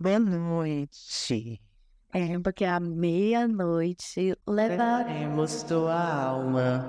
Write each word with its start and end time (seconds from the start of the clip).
Boa 0.00 0.20
noite. 0.20 1.60
É, 2.14 2.38
porque 2.38 2.64
à 2.64 2.78
meia-noite 2.78 4.38
levaremos 4.46 5.64
tua 5.64 6.22
alma. 6.22 6.86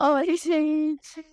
Oi, 0.00 0.36
gente. 0.36 1.26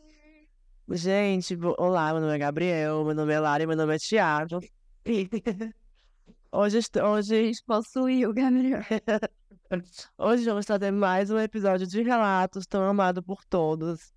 Gente, 0.90 1.56
olá, 1.78 2.12
meu 2.12 2.22
nome 2.22 2.34
é 2.34 2.38
Gabriel, 2.40 3.06
meu 3.06 3.14
nome 3.14 3.34
é 3.34 3.40
Lara 3.40 3.62
e 3.62 3.68
meu 3.68 3.78
nome 3.78 3.96
é 3.96 4.00
Thiago. 4.00 4.62
Hoje, 6.52 6.80
hoje 7.04 7.52
possuiu, 7.68 8.34
Gabriel. 8.34 8.82
Hoje 10.18 10.46
vamos 10.46 10.66
trazer 10.66 10.90
mais 10.90 11.30
um 11.30 11.38
episódio 11.38 11.86
de 11.86 12.02
relatos 12.02 12.66
tão 12.66 12.82
amado 12.84 13.22
por 13.22 13.46
todos. 13.46 14.12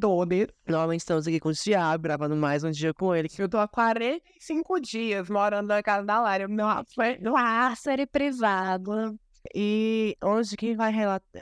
Todos. 0.00 0.48
Normalmente 0.66 1.00
estamos 1.00 1.28
aqui 1.28 1.38
com 1.38 1.50
o 1.50 1.54
Thiago, 1.54 2.02
gravando 2.02 2.34
mais 2.34 2.64
um 2.64 2.72
dia 2.72 2.92
com 2.92 3.14
ele. 3.14 3.28
Eu 3.38 3.48
tô 3.48 3.56
há 3.58 3.68
45 3.68 4.80
dias 4.80 5.30
morando 5.30 5.68
na 5.68 5.80
casa 5.80 6.04
da 6.04 6.20
Lara. 6.20 6.48
Nossa, 6.48 6.90
nossa, 7.20 7.76
série 7.80 8.06
privada. 8.06 9.14
E 9.54 10.16
hoje 10.24 10.56
quem 10.56 10.74
vai 10.74 10.92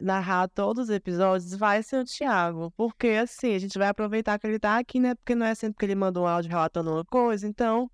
narrar 0.03 0.49
todos 0.49 0.85
os 0.85 0.95
episódios 0.95 1.55
vai 1.55 1.83
ser 1.83 2.01
o 2.01 2.05
Thiago. 2.05 2.71
Porque 2.77 3.09
assim, 3.09 3.55
a 3.55 3.59
gente 3.59 3.79
vai 3.79 3.89
aproveitar 3.89 4.39
que 4.39 4.47
ele 4.47 4.59
tá 4.59 4.77
aqui, 4.77 5.01
né? 5.01 5.15
Porque 5.15 5.35
não 5.35 5.47
é 5.47 5.55
sempre 5.55 5.79
que 5.79 5.87
ele 5.87 5.95
manda 5.95 6.21
um 6.21 6.27
áudio 6.27 6.51
relatando 6.51 6.93
uma 6.93 7.05
coisa. 7.05 7.49
Então, 7.49 7.91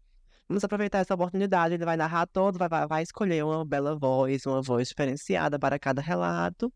vamos 0.51 0.65
aproveitar 0.65 0.99
essa 0.99 1.15
oportunidade. 1.15 1.75
Ele 1.75 1.85
vai 1.85 1.97
narrar 1.97 2.27
todos, 2.27 2.59
vai, 2.59 2.69
vai, 2.69 2.85
vai 2.87 3.03
escolher 3.05 3.45
uma 3.45 3.65
bela 3.65 3.97
voz, 3.97 4.45
uma 4.45 4.61
voz 4.61 4.89
diferenciada 4.89 5.61
para 5.61 5.79
cada 5.79 6.03
relato. 6.03 6.73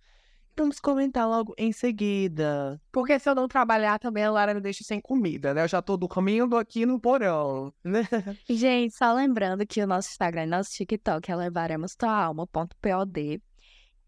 Vamos 0.57 0.79
comentar 0.79 1.29
logo 1.29 1.53
em 1.59 1.73
seguida. 1.73 2.81
Porque 2.93 3.19
se 3.19 3.29
eu 3.29 3.35
não 3.35 3.49
trabalhar 3.49 3.99
também, 3.99 4.23
a 4.23 4.31
Lara 4.31 4.55
me 4.55 4.61
deixa 4.61 4.85
sem 4.85 5.01
comida, 5.01 5.53
né? 5.53 5.65
Eu 5.65 5.69
já 5.69 5.83
tô 5.83 5.97
dormindo 5.97 6.57
aqui 6.57 6.87
no 6.87 7.01
porão. 7.01 7.75
Gente, 8.49 8.95
só 8.95 9.13
lembrando 9.13 9.67
que 9.67 9.83
o 9.83 9.89
nosso 9.89 10.11
Instagram 10.11 10.45
e 10.45 10.47
nosso 10.47 10.71
TikTok 10.71 11.33
é 11.33 11.35
levaremostuaalma.pod 11.35 13.43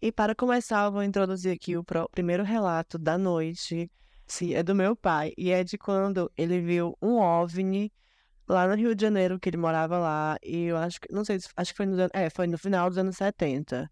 E 0.00 0.12
para 0.12 0.34
começar, 0.34 0.84
eu 0.86 0.92
vou 0.92 1.02
introduzir 1.02 1.52
aqui 1.52 1.76
o 1.76 1.84
primeiro 2.12 2.42
relato 2.42 2.98
da 2.98 3.16
noite 3.16 3.90
Sim, 4.26 4.54
é 4.54 4.62
do 4.62 4.74
meu 4.74 4.96
pai. 4.96 5.32
E 5.38 5.50
é 5.50 5.62
de 5.62 5.78
quando 5.78 6.30
ele 6.36 6.60
viu 6.60 6.96
um 7.00 7.16
OVNI 7.16 7.92
lá 8.48 8.66
no 8.66 8.74
Rio 8.74 8.94
de 8.94 9.02
Janeiro, 9.02 9.38
que 9.38 9.48
ele 9.48 9.56
morava 9.56 9.98
lá. 9.98 10.36
E 10.42 10.64
eu 10.64 10.76
acho 10.76 11.00
que, 11.00 11.12
não 11.12 11.24
sei, 11.24 11.38
acho 11.56 11.72
que 11.72 11.76
foi 11.76 11.86
no, 11.86 11.96
é, 12.12 12.30
foi 12.30 12.46
no 12.46 12.58
final 12.58 12.88
dos 12.88 12.98
anos 12.98 13.16
70. 13.16 13.90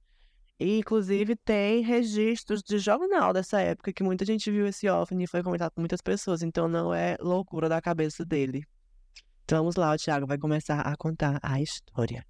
E, 0.59 0.79
inclusive, 0.79 1.37
tem 1.37 1.83
registros 1.83 2.63
de 2.63 2.79
jornal 2.79 3.33
dessa 3.33 3.61
época 3.61 3.93
que 3.93 4.03
muita 4.03 4.25
gente 4.25 4.51
viu 4.51 4.67
esse 4.67 4.89
OVNI 4.89 5.25
e 5.25 5.27
foi 5.27 5.43
comentado 5.43 5.73
com 5.73 5.81
muitas 5.81 6.01
pessoas. 6.01 6.43
Então, 6.43 6.69
não 6.69 6.93
é 6.93 7.17
loucura 7.21 7.69
da 7.69 7.81
cabeça 7.81 8.25
dele. 8.25 8.65
Então, 9.45 9.59
vamos 9.59 9.77
lá, 9.77 9.93
o 9.93 9.97
Thiago 9.97 10.27
vai 10.27 10.39
começar 10.39 10.81
a 10.81 10.97
contar 10.97 11.39
a 11.43 11.61
história. 11.61 12.25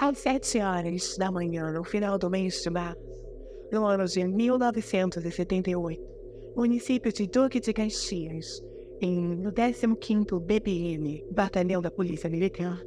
Às 0.00 0.18
sete 0.18 0.60
horas 0.60 1.16
da 1.18 1.28
manhã, 1.28 1.72
no 1.72 1.82
final 1.82 2.16
do 2.16 2.30
mês 2.30 2.62
de 2.62 2.70
março, 2.70 3.02
no 3.72 3.84
ano 3.84 4.04
de 4.04 4.24
1978, 4.24 6.00
município 6.54 7.12
de 7.12 7.26
Duque 7.26 7.58
de 7.58 7.72
Caxias, 7.72 8.62
em, 9.00 9.20
no 9.34 9.50
15º 9.50 10.38
BPM, 10.38 11.26
Batalhão 11.32 11.82
da 11.82 11.90
Polícia 11.90 12.30
Militar, 12.30 12.80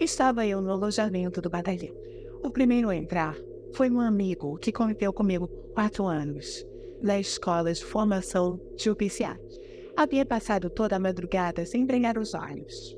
estava 0.00 0.44
eu 0.44 0.60
no 0.60 0.72
alojamento 0.72 1.40
do 1.40 1.48
batalhão. 1.48 1.94
O 2.42 2.50
primeiro 2.50 2.88
a 2.88 2.96
entrar 2.96 3.36
foi 3.72 3.88
um 3.88 4.00
amigo 4.00 4.58
que 4.58 4.72
conviveu 4.72 5.12
comigo 5.12 5.46
quatro 5.74 6.06
anos, 6.06 6.66
na 7.00 7.20
escola 7.20 7.72
de 7.72 7.84
formação 7.84 8.60
de 8.74 8.90
oficiais. 8.90 9.60
Havia 9.96 10.26
passado 10.26 10.68
toda 10.68 10.96
a 10.96 11.00
madrugada 11.00 11.64
sem 11.64 11.86
brilhar 11.86 12.18
os 12.18 12.34
olhos. 12.34 12.97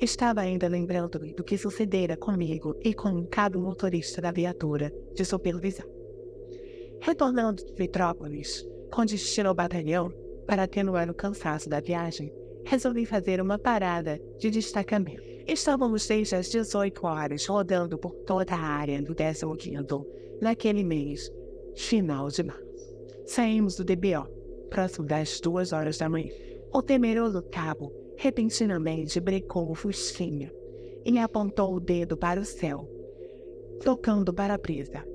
Estava 0.00 0.42
ainda 0.42 0.68
lembrando 0.68 1.18
do 1.18 1.42
que 1.42 1.58
sucedera 1.58 2.16
comigo 2.16 2.76
e 2.84 2.94
com 2.94 3.26
cabo 3.26 3.58
motorista 3.58 4.22
da 4.22 4.30
viatura 4.30 4.92
de 5.12 5.24
supervisão. 5.24 5.86
Retornando 7.00 7.64
de 7.64 7.72
Petrópolis, 7.72 8.64
com 8.92 9.04
destino 9.04 9.48
ao 9.48 9.54
batalhão, 9.56 10.12
para 10.46 10.62
atenuar 10.62 11.10
o 11.10 11.14
cansaço 11.14 11.68
da 11.68 11.80
viagem, 11.80 12.32
resolvi 12.64 13.04
fazer 13.06 13.40
uma 13.40 13.58
parada 13.58 14.20
de 14.38 14.50
destacamento. 14.50 15.22
Estávamos 15.48 16.06
desde 16.06 16.36
as 16.36 16.48
18 16.48 17.04
horas 17.04 17.44
rodando 17.46 17.98
por 17.98 18.12
toda 18.24 18.54
a 18.54 18.60
área 18.60 19.02
do 19.02 19.16
15º 19.16 20.06
naquele 20.40 20.84
mês, 20.84 21.28
final 21.74 22.28
de 22.28 22.44
março. 22.44 22.62
Saímos 23.26 23.74
do 23.74 23.84
DBO, 23.84 24.28
próximo 24.70 25.06
das 25.06 25.40
duas 25.40 25.72
horas 25.72 25.98
da 25.98 26.08
manhã. 26.08 26.30
O 26.72 26.82
temeroso 26.82 27.42
cabo 27.50 27.92
repentinamente 28.18 29.20
brecou 29.20 29.70
o 29.70 29.76
fusquinha 29.76 30.52
e 31.04 31.16
apontou 31.18 31.72
o 31.72 31.80
dedo 31.80 32.16
para 32.16 32.40
o 32.40 32.44
céu, 32.44 32.90
tocando 33.84 34.34
para 34.34 34.54
a 34.54 34.58
presa. 34.58 35.06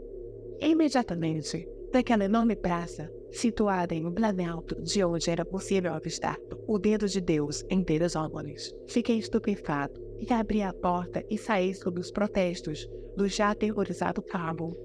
Imediatamente, 0.62 1.68
daquela 1.92 2.24
enorme 2.24 2.56
praça, 2.56 3.12
situada 3.30 3.94
em 3.94 4.06
um 4.06 4.12
planalto 4.14 4.82
de 4.82 5.04
onde 5.04 5.30
era 5.30 5.44
possível 5.44 5.94
avistar 5.94 6.38
o 6.66 6.80
dedo 6.80 7.06
de 7.06 7.20
Deus 7.20 7.66
em 7.70 7.84
Teresópolis. 7.84 8.74
Fiquei 8.88 9.18
estupefato 9.18 10.02
e 10.18 10.32
abri 10.32 10.62
a 10.62 10.72
porta 10.72 11.26
e 11.30 11.38
saí 11.38 11.76
sob 11.76 12.00
os 12.00 12.10
protestos 12.10 12.90
do 13.18 13.28
já 13.28 13.52
aterrorizado 13.52 14.22
cabo. 14.22 14.78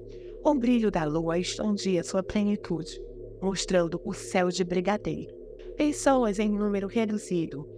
O 0.44 0.54
brilho 0.54 0.90
da 0.90 1.04
lua 1.04 1.38
escondia 1.38 2.02
sua 2.02 2.22
plenitude, 2.24 3.00
mostrando 3.40 4.00
o 4.04 4.12
céu 4.12 4.48
de 4.48 4.64
brigadeiro. 4.64 5.32
Pessoas 5.76 6.40
em 6.40 6.48
número 6.48 6.88
reduzido 6.88 7.77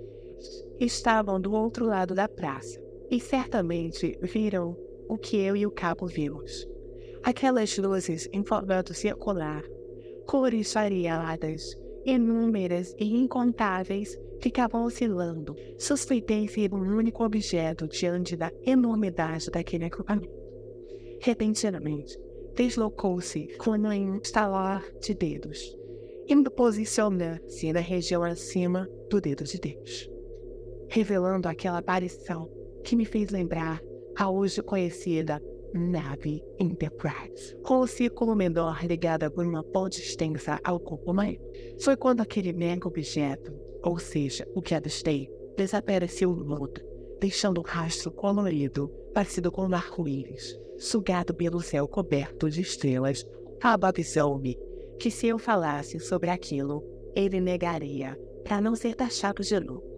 estavam 0.80 1.40
do 1.40 1.52
outro 1.52 1.84
lado 1.84 2.14
da 2.14 2.28
praça 2.28 2.80
e 3.10 3.20
certamente 3.20 4.18
viram 4.22 4.76
o 5.08 5.18
que 5.18 5.36
eu 5.36 5.54
e 5.54 5.66
o 5.66 5.70
cabo 5.70 6.06
vimos. 6.06 6.66
Aquelas 7.22 7.76
luzes 7.76 8.28
em 8.32 8.42
formato 8.42 8.94
circular 8.94 9.62
cores 10.26 10.72
variadas, 10.72 11.76
inúmeras 12.04 12.94
e 12.96 13.16
incontáveis, 13.16 14.16
ficavam 14.40 14.84
oscilando. 14.84 15.56
Suspeitei 15.76 16.46
ser 16.46 16.72
um 16.72 16.96
único 16.96 17.24
objeto 17.24 17.88
diante 17.88 18.36
da 18.36 18.52
enormidade 18.64 19.50
daquele 19.50 19.86
equipamento. 19.86 20.32
Repentinamente, 21.20 22.16
deslocou-se 22.54 23.48
com 23.58 23.72
um 23.72 24.16
estalar 24.18 24.84
de 25.00 25.14
dedos, 25.14 25.76
indo 26.28 26.50
posicionar-se 26.50 27.72
na 27.72 27.80
região 27.80 28.22
acima 28.22 28.88
do 29.10 29.20
dedo 29.20 29.42
de 29.42 29.58
Deus, 29.58 30.08
revelando 30.90 31.48
aquela 31.48 31.78
aparição 31.78 32.50
que 32.84 32.96
me 32.96 33.04
fez 33.04 33.30
lembrar 33.30 33.80
a 34.16 34.28
hoje 34.28 34.60
conhecida 34.60 35.40
nave 35.72 36.42
Enterprise, 36.58 37.56
com 37.62 37.78
o 37.78 37.86
círculo 37.86 38.34
menor 38.34 38.84
ligada 38.84 39.30
por 39.30 39.46
uma 39.46 39.62
ponte 39.62 40.00
extensa 40.00 40.58
ao 40.64 40.80
corpo 40.80 41.14
maior. 41.14 41.38
Foi 41.80 41.96
quando 41.96 42.20
aquele 42.20 42.52
mega 42.52 42.88
objeto, 42.88 43.52
ou 43.84 44.00
seja, 44.00 44.46
o 44.52 44.60
que 44.60 44.74
avistei, 44.74 45.30
desapareceu 45.56 46.34
no 46.34 46.44
mundo, 46.44 46.80
deixando 47.20 47.60
um 47.60 47.64
rastro 47.64 48.10
colorido, 48.10 48.88
parecido 49.14 49.52
com 49.52 49.66
um 49.66 49.74
arco-íris, 49.74 50.58
sugado 50.76 51.32
pelo 51.32 51.60
céu 51.60 51.86
coberto 51.86 52.50
de 52.50 52.62
estrelas. 52.62 53.24
Avisou-me 53.62 54.58
que 54.98 55.10
se 55.10 55.28
eu 55.28 55.38
falasse 55.38 56.00
sobre 56.00 56.30
aquilo, 56.30 56.82
ele 57.14 57.40
negaria, 57.40 58.18
para 58.42 58.60
não 58.60 58.74
ser 58.74 58.96
taxado 58.96 59.42
de 59.42 59.56
louco. 59.56 59.89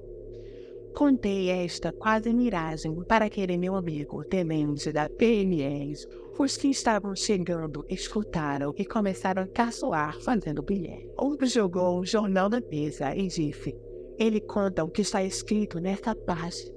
Contei 0.94 1.49
esta 1.49 1.91
quase 1.91 2.33
miragem 2.35 2.94
para 3.05 3.25
aquele 3.25 3.56
meu 3.56 3.75
amigo, 3.75 4.23
tenente 4.25 4.93
da 4.93 5.09
PMS. 5.09 6.06
Os 6.39 6.56
que 6.56 6.69
estavam 6.69 7.17
chegando 7.17 7.85
escutaram 7.89 8.75
e 8.77 8.85
começaram 8.85 9.43
a 9.43 9.47
caçoar 9.47 10.21
fazendo 10.21 10.62
bilhete. 10.62 11.09
Outro 11.17 11.47
jogou 11.47 12.00
um 12.00 12.05
jornal 12.05 12.50
na 12.50 12.61
mesa 12.61 13.15
e 13.17 13.27
disse: 13.27 13.75
Ele 14.19 14.41
conta 14.41 14.85
o 14.85 14.89
que 14.89 15.00
está 15.00 15.25
escrito 15.25 15.81
nesta 15.81 16.15
página. 16.15 16.75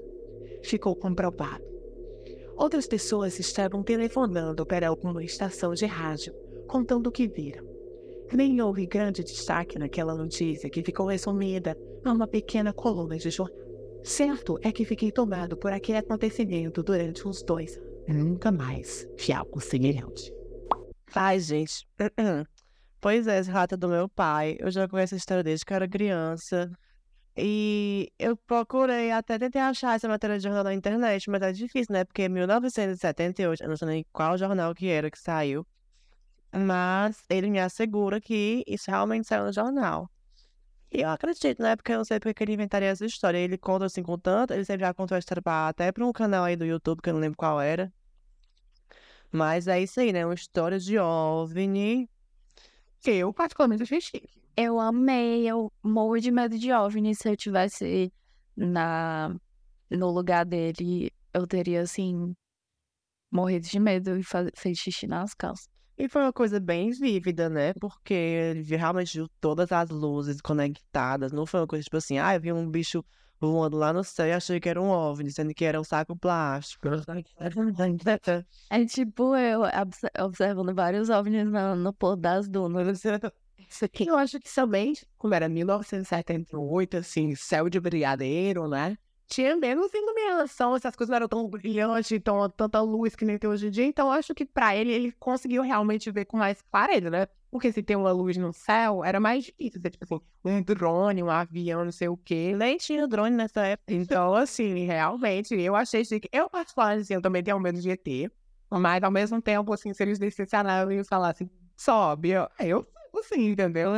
Ficou 0.63 0.95
comprovado. 0.95 1.63
Outras 2.55 2.87
pessoas 2.87 3.37
estavam 3.37 3.83
telefonando 3.83 4.65
para 4.65 4.87
alguma 4.87 5.23
estação 5.23 5.73
de 5.73 5.85
rádio, 5.85 6.33
contando 6.67 7.07
o 7.07 7.11
que 7.11 7.27
viram. 7.27 7.65
Nem 8.33 8.61
houve 8.61 8.85
grande 8.85 9.23
destaque 9.23 9.77
naquela 9.77 10.15
notícia 10.15 10.69
que 10.69 10.83
ficou 10.83 11.07
resumida 11.07 11.77
numa 12.03 12.27
pequena 12.27 12.71
coluna 12.71 13.17
de 13.17 13.29
jornal. 13.29 13.64
Certo 14.05 14.59
é 14.61 14.71
que 14.71 14.85
fiquei 14.85 15.11
tomado 15.11 15.57
por 15.57 15.73
aquele 15.73 15.97
acontecimento 15.97 16.83
durante 16.83 17.27
uns 17.27 17.41
dois. 17.41 17.81
Nunca 18.07 18.51
mais 18.51 19.07
vi 19.17 19.33
algo 19.33 19.59
semelhante. 19.59 20.31
Ai, 21.15 21.39
gente. 21.39 21.87
Pois 23.01 23.25
é, 23.25 23.41
relato 23.41 23.73
é 23.73 23.77
do 23.77 23.89
meu 23.89 24.07
pai. 24.07 24.57
Eu 24.59 24.69
já 24.69 24.87
conheço 24.87 25.15
a 25.15 25.17
história 25.17 25.43
desde 25.43 25.65
que 25.65 25.73
era 25.73 25.87
criança. 25.87 26.71
E 27.35 28.11
eu 28.19 28.37
procurei, 28.37 29.09
até 29.09 29.39
tentei 29.39 29.59
achar 29.59 29.95
essa 29.95 30.07
matéria 30.07 30.37
de 30.37 30.43
jornal 30.43 30.63
na 30.63 30.73
internet, 30.75 31.27
mas 31.27 31.41
é 31.41 31.51
difícil, 31.51 31.91
né? 31.91 32.05
Porque 32.05 32.29
1978, 32.29 33.63
eu 33.63 33.69
não 33.69 33.75
sei 33.75 33.87
nem 33.87 34.05
qual 34.13 34.37
jornal 34.37 34.73
que 34.75 34.87
era 34.87 35.09
que 35.09 35.17
saiu. 35.19 35.65
Mas 36.55 37.23
ele 37.27 37.49
me 37.49 37.59
assegura 37.59 38.21
que 38.21 38.63
isso 38.67 38.89
realmente 38.91 39.27
saiu 39.27 39.45
no 39.45 39.51
jornal. 39.51 40.07
Eu 40.97 41.09
acredito, 41.09 41.61
né? 41.61 41.75
Porque 41.75 41.91
eu 41.91 41.97
não 41.97 42.05
sei 42.05 42.19
porque 42.19 42.43
ele 42.43 42.53
inventaria 42.53 42.87
essa 42.87 43.05
história. 43.05 43.37
Ele 43.37 43.57
conta 43.57 43.85
assim 43.85 44.01
com 44.01 44.17
tanto, 44.17 44.53
ele 44.53 44.63
sempre 44.63 44.81
já 44.85 44.93
contou 44.93 45.15
a 45.15 45.19
história 45.19 45.41
pra, 45.41 45.67
até 45.67 45.91
pra 45.91 46.05
um 46.05 46.13
canal 46.13 46.45
aí 46.45 46.55
do 46.55 46.65
YouTube, 46.65 47.01
que 47.01 47.09
eu 47.09 47.13
não 47.13 47.19
lembro 47.19 47.37
qual 47.37 47.59
era. 47.59 47.91
Mas 49.31 49.67
é 49.67 49.81
isso 49.81 49.99
aí, 49.99 50.13
né? 50.13 50.25
Uma 50.25 50.33
história 50.33 50.79
de 50.79 50.97
OVNI. 50.97 52.09
Eu, 53.05 53.33
particularmente, 53.33 53.83
achei 53.83 53.99
chique. 53.99 54.41
Eu 54.55 54.79
amei, 54.79 55.45
eu 55.49 55.71
morro 55.83 56.17
de 56.19 56.31
medo 56.31 56.57
de 56.57 56.71
OVNI. 56.71 57.13
Se 57.13 57.29
eu 57.29 57.35
tivesse 57.35 58.11
na, 58.55 59.35
no 59.89 60.11
lugar 60.11 60.45
dele, 60.45 61.11
eu 61.33 61.45
teria, 61.45 61.81
assim, 61.81 62.33
morrido 63.29 63.67
de 63.67 63.79
medo 63.79 64.17
e 64.17 64.23
fez 64.55 64.77
xixi 64.77 65.07
nas 65.07 65.33
calças. 65.33 65.74
E 65.97 66.09
foi 66.09 66.21
uma 66.23 66.33
coisa 66.33 66.59
bem 66.59 66.91
vívida, 66.91 67.49
né? 67.49 67.73
Porque 67.73 68.13
ele 68.13 68.75
realmente 68.75 69.17
viu 69.17 69.29
todas 69.39 69.71
as 69.71 69.89
luzes 69.89 70.41
conectadas. 70.41 71.31
Não 71.31 71.45
foi 71.45 71.61
uma 71.61 71.67
coisa 71.67 71.83
tipo 71.83 71.97
assim, 71.97 72.17
ah, 72.17 72.35
eu 72.35 72.41
vi 72.41 72.51
um 72.51 72.69
bicho 72.69 73.03
voando 73.39 73.77
lá 73.77 73.93
no 73.93 74.03
céu 74.03 74.27
e 74.27 74.31
achei 74.33 74.59
que 74.59 74.67
era 74.69 74.81
um 74.81 74.89
OVNI, 74.89 75.31
sendo 75.31 75.53
que 75.53 75.63
era 75.65 75.79
um 75.79 75.83
saco 75.83 76.15
plástico. 76.17 76.87
É 78.69 78.85
tipo 78.85 79.35
eu 79.35 79.61
obs- 79.61 80.01
observando 80.19 80.73
vários 80.73 81.09
OVNIs 81.09 81.45
no, 81.45 81.75
no 81.75 81.93
pôr 81.93 82.15
das 82.17 82.47
dunas. 82.49 83.01
Isso 83.69 83.85
aqui 83.85 84.07
eu 84.07 84.17
acho 84.17 84.39
que 84.39 84.53
também, 84.53 84.93
como 85.17 85.33
era 85.33 85.47
1978, 85.49 86.97
assim, 86.97 87.35
céu 87.35 87.69
de 87.69 87.79
brigadeiro, 87.79 88.67
né? 88.67 88.97
Tinha 89.27 89.55
menos 89.55 89.91
iluminação, 89.93 90.75
essas 90.75 90.95
coisas 90.95 91.09
não 91.09 91.15
eram 91.15 91.27
tão 91.27 91.47
brilhantes, 91.47 92.19
tão, 92.23 92.47
tanta 92.49 92.79
luz 92.81 93.15
que 93.15 93.25
nem 93.25 93.37
tem 93.37 93.49
hoje 93.49 93.67
em 93.67 93.71
dia. 93.71 93.85
Então, 93.85 94.11
acho 94.11 94.35
que 94.35 94.45
pra 94.45 94.75
ele, 94.75 94.91
ele 94.91 95.11
conseguiu 95.13 95.63
realmente 95.63 96.11
ver 96.11 96.25
com 96.25 96.37
mais 96.37 96.61
clareza, 96.61 97.09
né? 97.09 97.27
Porque 97.49 97.71
se 97.71 97.81
tem 97.81 97.95
uma 97.95 98.11
luz 98.11 98.37
no 98.37 98.53
céu, 98.53 99.03
era 99.03 99.19
mais 99.19 99.45
difícil. 99.45 99.81
Ser, 99.81 99.89
tipo 99.89 100.03
assim, 100.03 100.21
um 100.43 100.61
drone, 100.61 101.23
um 101.23 101.29
avião, 101.29 101.83
não 101.83 101.91
sei 101.91 102.07
o 102.07 102.17
quê. 102.17 102.53
Nem 102.55 102.77
tinha 102.77 103.07
drone 103.07 103.35
nessa 103.35 103.65
época. 103.65 103.93
Então, 103.93 104.33
assim, 104.35 104.85
realmente, 104.85 105.55
eu 105.55 105.75
achei 105.75 106.05
chique. 106.05 106.29
Eu, 106.31 106.49
particularmente, 106.49 107.03
assim, 107.03 107.13
eu 107.15 107.21
também 107.21 107.43
tenho 107.43 107.59
medo 107.59 107.79
de 107.79 107.89
ET. 107.89 108.31
Mas, 108.69 109.03
ao 109.03 109.11
mesmo 109.11 109.41
tempo, 109.41 109.73
assim, 109.73 109.93
se 109.93 110.03
eles 110.03 110.19
descessarem 110.19 110.99
e 110.99 111.03
falassem, 111.03 111.49
sobe, 111.77 112.29
eu, 112.31 112.47
eu 112.59 112.85
assim, 113.19 113.51
entendeu? 113.51 113.91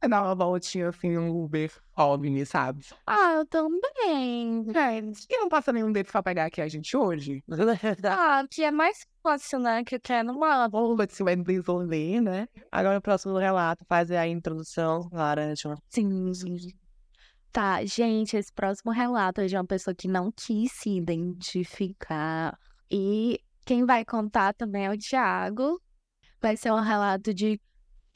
Dar 0.00 0.22
uma 0.22 0.34
voltinha, 0.34 0.88
assim, 0.88 1.16
um 1.16 1.44
Uber 1.44 1.72
OVNI, 1.96 2.44
sabe? 2.46 2.84
Ah, 3.06 3.34
eu 3.38 3.46
também. 3.46 4.64
Gente, 4.72 5.26
e 5.28 5.38
não 5.38 5.48
passa 5.48 5.72
nenhum 5.72 5.90
deles 5.90 6.12
pra 6.12 6.22
pegar 6.22 6.44
aqui 6.44 6.60
a 6.60 6.68
gente 6.68 6.96
hoje? 6.96 7.42
Ah, 8.04 8.44
que 8.48 8.62
é 8.62 8.70
mais 8.70 9.06
fácil, 9.22 9.58
né? 9.58 9.82
Que 9.82 9.98
quer 9.98 10.22
numa. 10.22 10.68
Bomba 10.68 11.06
de 11.06 11.14
cima 11.14 11.34
de 11.34 11.52
resolver, 11.52 12.20
né? 12.20 12.46
Agora 12.70 12.98
o 12.98 13.02
próximo 13.02 13.36
relato, 13.38 13.84
faz 13.88 14.10
a 14.10 14.26
introdução, 14.26 15.08
Laranja. 15.12 15.74
Sim. 15.88 16.32
Tá, 17.50 17.84
gente, 17.84 18.36
esse 18.36 18.52
próximo 18.52 18.92
relato 18.92 19.40
é 19.40 19.46
de 19.46 19.56
uma 19.56 19.64
pessoa 19.66 19.94
que 19.94 20.06
não 20.06 20.30
quis 20.30 20.70
se 20.72 20.90
identificar. 20.90 22.56
E 22.90 23.40
quem 23.64 23.86
vai 23.86 24.04
contar 24.04 24.52
também 24.52 24.84
é 24.86 24.90
o 24.90 24.98
Thiago. 24.98 25.80
Vai 26.40 26.56
ser 26.56 26.70
um 26.70 26.80
relato 26.80 27.32
de 27.32 27.58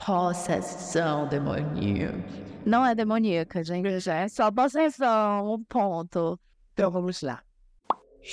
possessão 0.04 1.28
demoníaca. 1.28 2.18
Não 2.64 2.84
é 2.84 2.94
demoníaca, 2.94 3.62
gente. 3.62 4.08
É 4.08 4.28
só 4.28 4.50
possessão, 4.50 5.54
um 5.54 5.62
ponto. 5.64 6.38
Então 6.72 6.90
vamos 6.90 7.22
lá. 7.22 7.42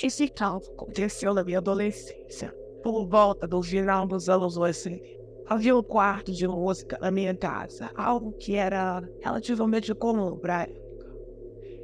Esse 0.02 0.28
caso 0.28 0.70
aconteceu 0.72 1.32
na 1.32 1.44
minha 1.44 1.58
adolescência, 1.58 2.54
por 2.82 3.06
volta 3.06 3.46
do 3.46 3.62
final 3.62 4.06
dos 4.06 4.28
anos 4.28 4.56
80. 4.56 5.18
Havia 5.46 5.74
um 5.74 5.82
quarto 5.82 6.30
de 6.30 6.46
música 6.46 6.98
na 7.00 7.10
minha 7.10 7.34
casa, 7.34 7.90
algo 7.94 8.32
que 8.32 8.54
era 8.54 9.02
relativamente 9.22 9.94
comum 9.94 10.34
época. 10.34 10.68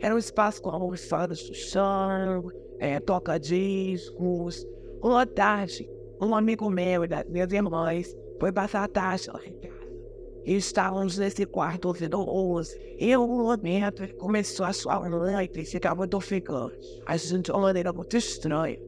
Era 0.00 0.14
um 0.14 0.18
espaço 0.18 0.60
com 0.60 0.68
almofadas 0.68 1.42
do 1.44 1.54
chão, 1.54 2.50
é, 2.78 3.00
toca-discos. 3.00 4.66
Uma 5.02 5.26
tarde, 5.26 5.88
um 6.20 6.34
amigo 6.34 6.68
meu 6.68 7.04
e 7.04 7.08
das 7.08 7.24
minhas 7.26 7.50
irmãs 7.52 8.14
foi 8.44 8.52
passar 8.52 8.84
a 8.84 8.88
tarde 8.88 9.30
lá 9.32 9.40
em 9.42 9.54
casa. 9.54 9.88
E 10.44 10.54
estávamos 10.54 11.16
nesse 11.16 11.46
quarto 11.46 11.86
ouvindo 11.86 12.18
música. 12.18 12.78
E 12.98 13.16
um 13.16 13.26
momento 13.26 14.02
ele 14.02 14.12
começou 14.12 14.66
a 14.66 14.72
suar 14.74 15.00
muito 15.00 15.58
e 15.58 15.64
ficar 15.64 15.94
muito 15.94 16.14
ofegante. 16.14 16.76
Agindo 17.06 17.44
de 17.44 17.50
uma 17.52 17.62
maneira 17.62 17.90
muito 17.90 18.14
estranha. 18.18 18.78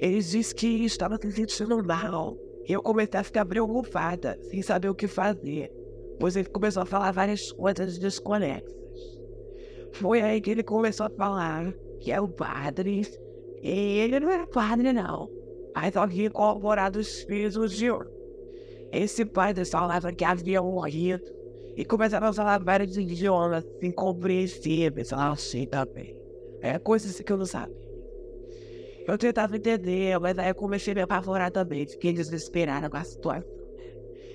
Ele 0.00 0.20
disse 0.20 0.52
que 0.52 0.66
estava 0.84 1.16
se 1.22 1.30
sentindo 1.30 1.84
mal. 1.84 2.36
E 2.68 2.72
eu 2.72 2.82
comecei 2.82 3.20
a 3.20 3.22
ficar 3.22 3.46
preocupada, 3.46 4.36
sem 4.50 4.60
saber 4.60 4.88
o 4.88 4.94
que 4.96 5.06
fazer. 5.06 5.70
Pois 6.18 6.34
ele 6.34 6.48
começou 6.48 6.82
a 6.82 6.86
falar 6.86 7.12
várias 7.12 7.52
coisas 7.52 7.96
desconexas. 7.96 8.74
Foi 9.92 10.20
aí 10.20 10.40
que 10.40 10.50
ele 10.50 10.64
começou 10.64 11.06
a 11.06 11.10
falar 11.10 11.72
que 12.00 12.10
é 12.10 12.20
o 12.20 12.26
padre. 12.26 13.02
E 13.62 13.70
ele 14.00 14.18
não 14.18 14.32
era 14.32 14.48
padre, 14.48 14.92
não. 14.92 15.30
Mas 15.72 15.96
havia 15.96 16.26
incorporado 16.26 16.98
os 16.98 17.18
espíritos 17.18 17.70
de 17.70 17.88
ouro. 17.88 18.23
Esse 18.94 19.24
padre 19.24 19.64
falava 19.64 20.12
que 20.12 20.24
havia 20.24 20.62
morrido. 20.62 21.24
E 21.76 21.84
começava 21.84 22.28
a 22.28 22.32
falar 22.32 22.58
vários 22.58 22.96
idiomas 22.96 23.64
incompreensíveis. 23.82 25.12
Achei 25.12 25.66
também. 25.66 26.16
É 26.60 26.78
coisa 26.78 27.08
assim 27.08 27.22
que 27.22 27.32
eu 27.32 27.36
não 27.36 27.46
sabia. 27.46 27.84
Eu 29.06 29.18
tentava 29.18 29.56
entender, 29.56 30.18
mas 30.18 30.38
aí 30.38 30.48
eu 30.48 30.54
comecei 30.54 30.92
a 30.92 30.94
me 30.94 31.02
apavorar 31.02 31.50
também. 31.50 31.86
Fiquei 31.86 32.12
desesperada 32.12 32.88
com 32.88 32.96
a 32.96 33.04
situação. 33.04 33.44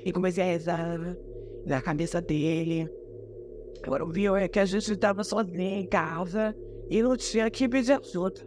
E 0.05 0.11
comecei 0.11 0.43
a 0.43 0.47
rezar 0.47 1.17
na 1.65 1.81
cabeça 1.81 2.21
dele. 2.21 2.89
Agora 3.81 4.03
eu 4.03 4.09
vi 4.09 4.27
é 4.27 4.47
que 4.47 4.59
a 4.59 4.65
gente 4.65 4.91
estava 4.91 5.23
sozinho 5.23 5.61
em 5.61 5.87
casa 5.87 6.55
e 6.89 7.01
não 7.01 7.15
tinha 7.15 7.49
que 7.49 7.67
pedir 7.67 7.93
ajuda. 7.93 8.41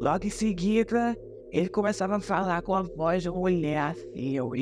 Logo 0.00 0.26
em 0.26 0.30
seguida, 0.30 1.16
ele 1.52 1.68
começava 1.68 2.16
a 2.16 2.20
falar 2.20 2.62
com 2.62 2.74
a 2.74 2.82
voz 2.82 3.22
de 3.22 3.28
uma 3.28 3.38
mulher 3.40 3.78
assim, 3.78 4.36
eu, 4.36 4.52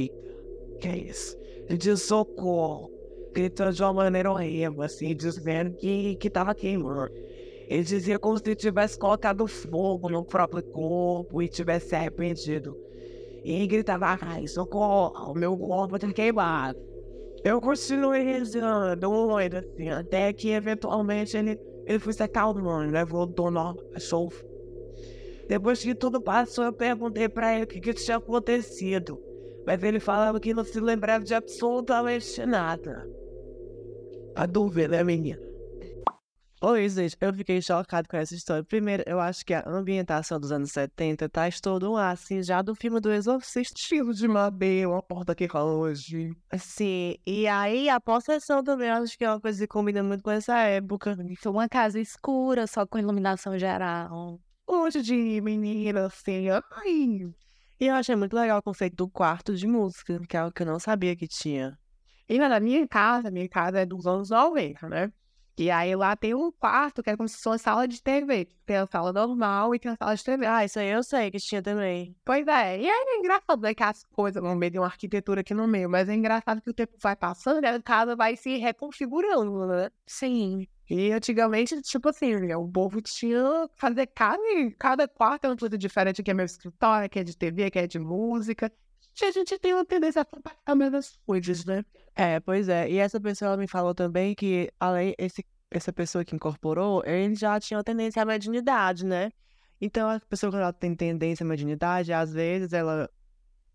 que 0.79 0.89
é 0.89 0.97
isso? 0.97 1.37
De 1.69 1.97
socorro, 1.97 2.91
gritando 3.33 3.73
de 3.73 3.83
uma 3.83 3.93
maneira 3.93 4.31
horrível, 4.31 4.83
assim, 4.83 5.15
dizendo 5.15 5.77
que, 5.77 6.17
que 6.17 6.31
tava 6.31 6.55
queimando. 6.55 7.13
Ele 7.69 7.83
dizia 7.83 8.19
como 8.19 8.39
se 8.39 8.55
tivesse 8.55 8.97
colocado 8.99 9.47
fogo 9.47 10.09
no 10.09 10.25
próprio 10.25 10.63
corpo 10.63 11.43
e 11.43 11.49
tivesse 11.49 11.89
se 11.89 11.97
arrependido. 11.97 12.77
E 13.45 13.67
gritava, 13.67 14.19
ai, 14.21 14.47
socorro, 14.47 15.33
o 15.33 15.35
meu 15.35 15.57
corpo 15.57 15.99
tá 15.99 16.13
queimado. 16.13 16.79
Eu 17.45 17.61
continuei 17.61 18.23
rezando, 18.23 19.01
doido, 19.01 19.59
assim, 19.59 19.89
até 19.89 20.33
que 20.33 20.51
eventualmente 20.51 21.37
ele, 21.37 21.61
ele 21.85 21.99
foi 21.99 22.13
se 22.13 22.23
acalmando, 22.23 22.91
né? 22.91 23.05
Voltou 23.05 23.51
no 23.51 23.77
achou. 23.95 24.33
Depois 25.49 25.81
que 25.81 25.95
tudo 25.95 26.21
passou, 26.21 26.65
eu 26.65 26.73
perguntei 26.73 27.29
pra 27.29 27.55
ele 27.55 27.65
o 27.65 27.67
que, 27.67 27.81
que 27.81 27.95
tinha 27.95 28.17
acontecido. 28.17 29.21
Mas 29.67 29.83
ele 29.83 29.99
falava 29.99 30.39
que 30.39 30.55
não 30.55 30.65
se 30.65 30.79
lembrava 30.79 31.25
de 31.25 31.35
absolutamente 31.35 32.47
nada. 32.47 33.05
A 34.37 34.47
dúvida, 34.47 34.89
né, 34.89 35.03
menina? 35.03 35.41
Oi, 36.63 36.89
gente, 36.89 37.17
eu 37.21 37.35
fiquei 37.35 37.61
chocado 37.61 38.09
com 38.09 38.17
essa 38.17 38.35
história. 38.35 38.65
Primeiro, 38.65 39.03
eu 39.07 39.21
acho 39.21 39.45
que 39.45 39.53
a 39.53 39.63
ambientação 39.69 40.41
dos 40.41 40.51
anos 40.51 40.71
70 40.73 41.29
traz 41.29 41.61
todo 41.61 41.93
um 41.93 41.97
ar, 41.97 42.13
assim, 42.13 42.43
já 42.43 42.63
do 42.63 42.75
filme 42.75 42.99
do 42.99 43.13
Exorcista. 43.13 43.75
Estilo 43.79 44.15
de 44.15 44.27
madeira, 44.27 44.89
uma 44.89 45.03
porta 45.03 45.35
que 45.35 45.47
hoje. 45.55 46.31
Assim, 46.51 47.17
e 47.27 47.47
aí 47.47 47.91
a 47.91 48.01
possessão 48.01 48.65
também, 48.65 48.89
eu 48.89 48.95
acho 48.95 49.19
que 49.19 49.25
é 49.25 49.31
uma 49.31 49.41
coisa 49.41 49.59
que 49.59 49.67
combina 49.67 50.03
muito 50.03 50.23
com 50.23 50.31
essa 50.31 50.59
época. 50.61 51.17
Foi 51.41 51.53
uma 51.53 51.69
casa 51.69 52.01
escura, 52.01 52.67
só 52.67 52.87
com 52.87 52.99
iluminação 52.99 53.59
geral. 53.59 54.41
Um 54.69 54.79
monte 54.79 55.03
de 55.03 55.41
menina 55.43 56.07
assim, 56.07 56.49
ai. 56.49 57.35
E 57.79 57.87
eu 57.87 57.95
achei 57.95 58.17
muito 58.17 58.35
legal 58.35 58.59
o 58.59 58.63
conceito 58.63 58.97
do 58.97 59.09
quarto 59.09 59.55
de 59.55 59.67
música, 59.67 60.19
que 60.29 60.37
é 60.37 60.41
algo 60.41 60.53
que 60.53 60.63
eu 60.63 60.67
não 60.67 60.79
sabia 60.79 61.15
que 61.17 61.29
tinha. 61.29 61.79
E 62.29 62.39
na 62.39 62.59
minha 62.61 62.87
casa, 62.89 63.31
minha 63.31 63.49
casa 63.49 63.81
é 63.81 63.87
dos 63.87 64.07
anos 64.07 64.31
90, 64.31 64.89
né? 64.89 65.13
E 65.59 65.71
aí 65.71 65.95
lá 65.97 66.15
tem 66.17 66.35
um 66.35 66.53
quarto 66.53 67.03
que 67.03 67.09
é 67.11 67.17
como 67.17 67.29
se 67.29 67.37
fosse 67.37 67.49
uma 67.49 67.59
sala 67.59 67.89
de 67.89 68.03
TV. 68.03 68.47
Tem 68.67 68.77
a 68.77 68.87
sala 68.87 69.13
normal 69.13 69.75
e 69.75 69.79
tem 69.79 69.91
a 69.93 69.97
sala 69.97 70.15
de 70.15 70.23
TV. 70.25 70.47
Ah, 70.47 70.65
isso 70.65 70.79
aí 70.79 70.89
eu 70.89 71.03
sei 71.03 71.31
que 71.31 71.39
tinha 71.39 71.63
também. 71.63 72.15
Pois 72.25 72.47
é, 72.47 72.79
e 72.81 72.89
aí 72.91 73.05
é 73.09 73.19
engraçado, 73.19 73.63
né, 73.63 73.75
que 73.75 73.83
as 73.83 74.05
coisas 74.05 74.43
no 74.43 74.55
meio 74.55 74.73
de 74.73 74.79
uma 74.79 74.87
arquitetura 74.87 75.41
aqui 75.41 75.55
no 75.55 75.67
meio, 75.67 75.89
mas 75.89 76.09
é 76.09 76.15
engraçado 76.15 76.61
que 76.61 76.71
o 76.71 76.75
tempo 76.75 76.97
vai 77.01 77.17
passando 77.17 77.65
e 77.65 77.67
a 77.67 77.81
casa 77.83 78.15
vai 78.17 78.37
se 78.37 78.57
reconfigurando, 78.59 79.67
né? 79.67 79.91
Sim. 80.07 80.67
E 80.89 81.11
antigamente, 81.13 81.81
tipo 81.83 82.09
assim, 82.09 82.35
o 82.55 82.69
povo 82.69 83.03
tinha 83.03 83.69
que 83.69 83.81
fazer 83.81 84.07
cada, 84.07 84.39
cada 84.79 85.09
quarto 85.09 85.45
é 85.45 85.49
uma 85.49 85.57
coisa 85.57 85.77
diferente, 85.77 86.23
que 86.23 86.31
é 86.31 86.35
meu 86.35 86.47
escritório, 86.47 87.11
que 87.11 87.19
é 87.19 87.25
de 87.25 87.37
TV, 87.37 87.71
que 87.71 87.79
é 87.79 87.87
de 87.87 87.99
música. 87.99 88.73
a 89.21 89.31
gente 89.33 89.59
tem 89.59 89.75
uma 89.75 89.85
tendência 89.85 90.23
a 90.23 90.25
compartilhar 90.25 90.75
mesmas 90.77 91.19
coisas, 91.27 91.65
né? 91.65 91.85
É, 92.15 92.39
pois 92.39 92.69
é. 92.69 92.89
E 92.89 92.99
essa 92.99 93.21
pessoa 93.21 93.57
me 93.57 93.67
falou 93.67 93.95
também 93.95 94.35
que, 94.35 94.71
além 94.79 95.15
esse, 95.19 95.45
essa 95.71 95.93
pessoa 95.93 96.25
que 96.25 96.37
incorporou, 96.37 97.03
ele 97.05 97.35
já 97.35 97.59
tinha 97.59 97.79
uma 97.79 97.85
tendência 97.85 98.23
à 98.23 98.25
mediunidade, 98.25 99.05
né? 99.05 99.31
Então, 99.81 100.09
a 100.09 100.21
pessoa 100.21 100.53
quando 100.53 100.63
ela 100.63 100.73
tem 100.73 100.95
tendência 100.95 101.45
à 101.45 101.47
mediunidade, 101.47 102.13
às 102.13 102.33
vezes 102.33 102.73
ela, 102.73 103.11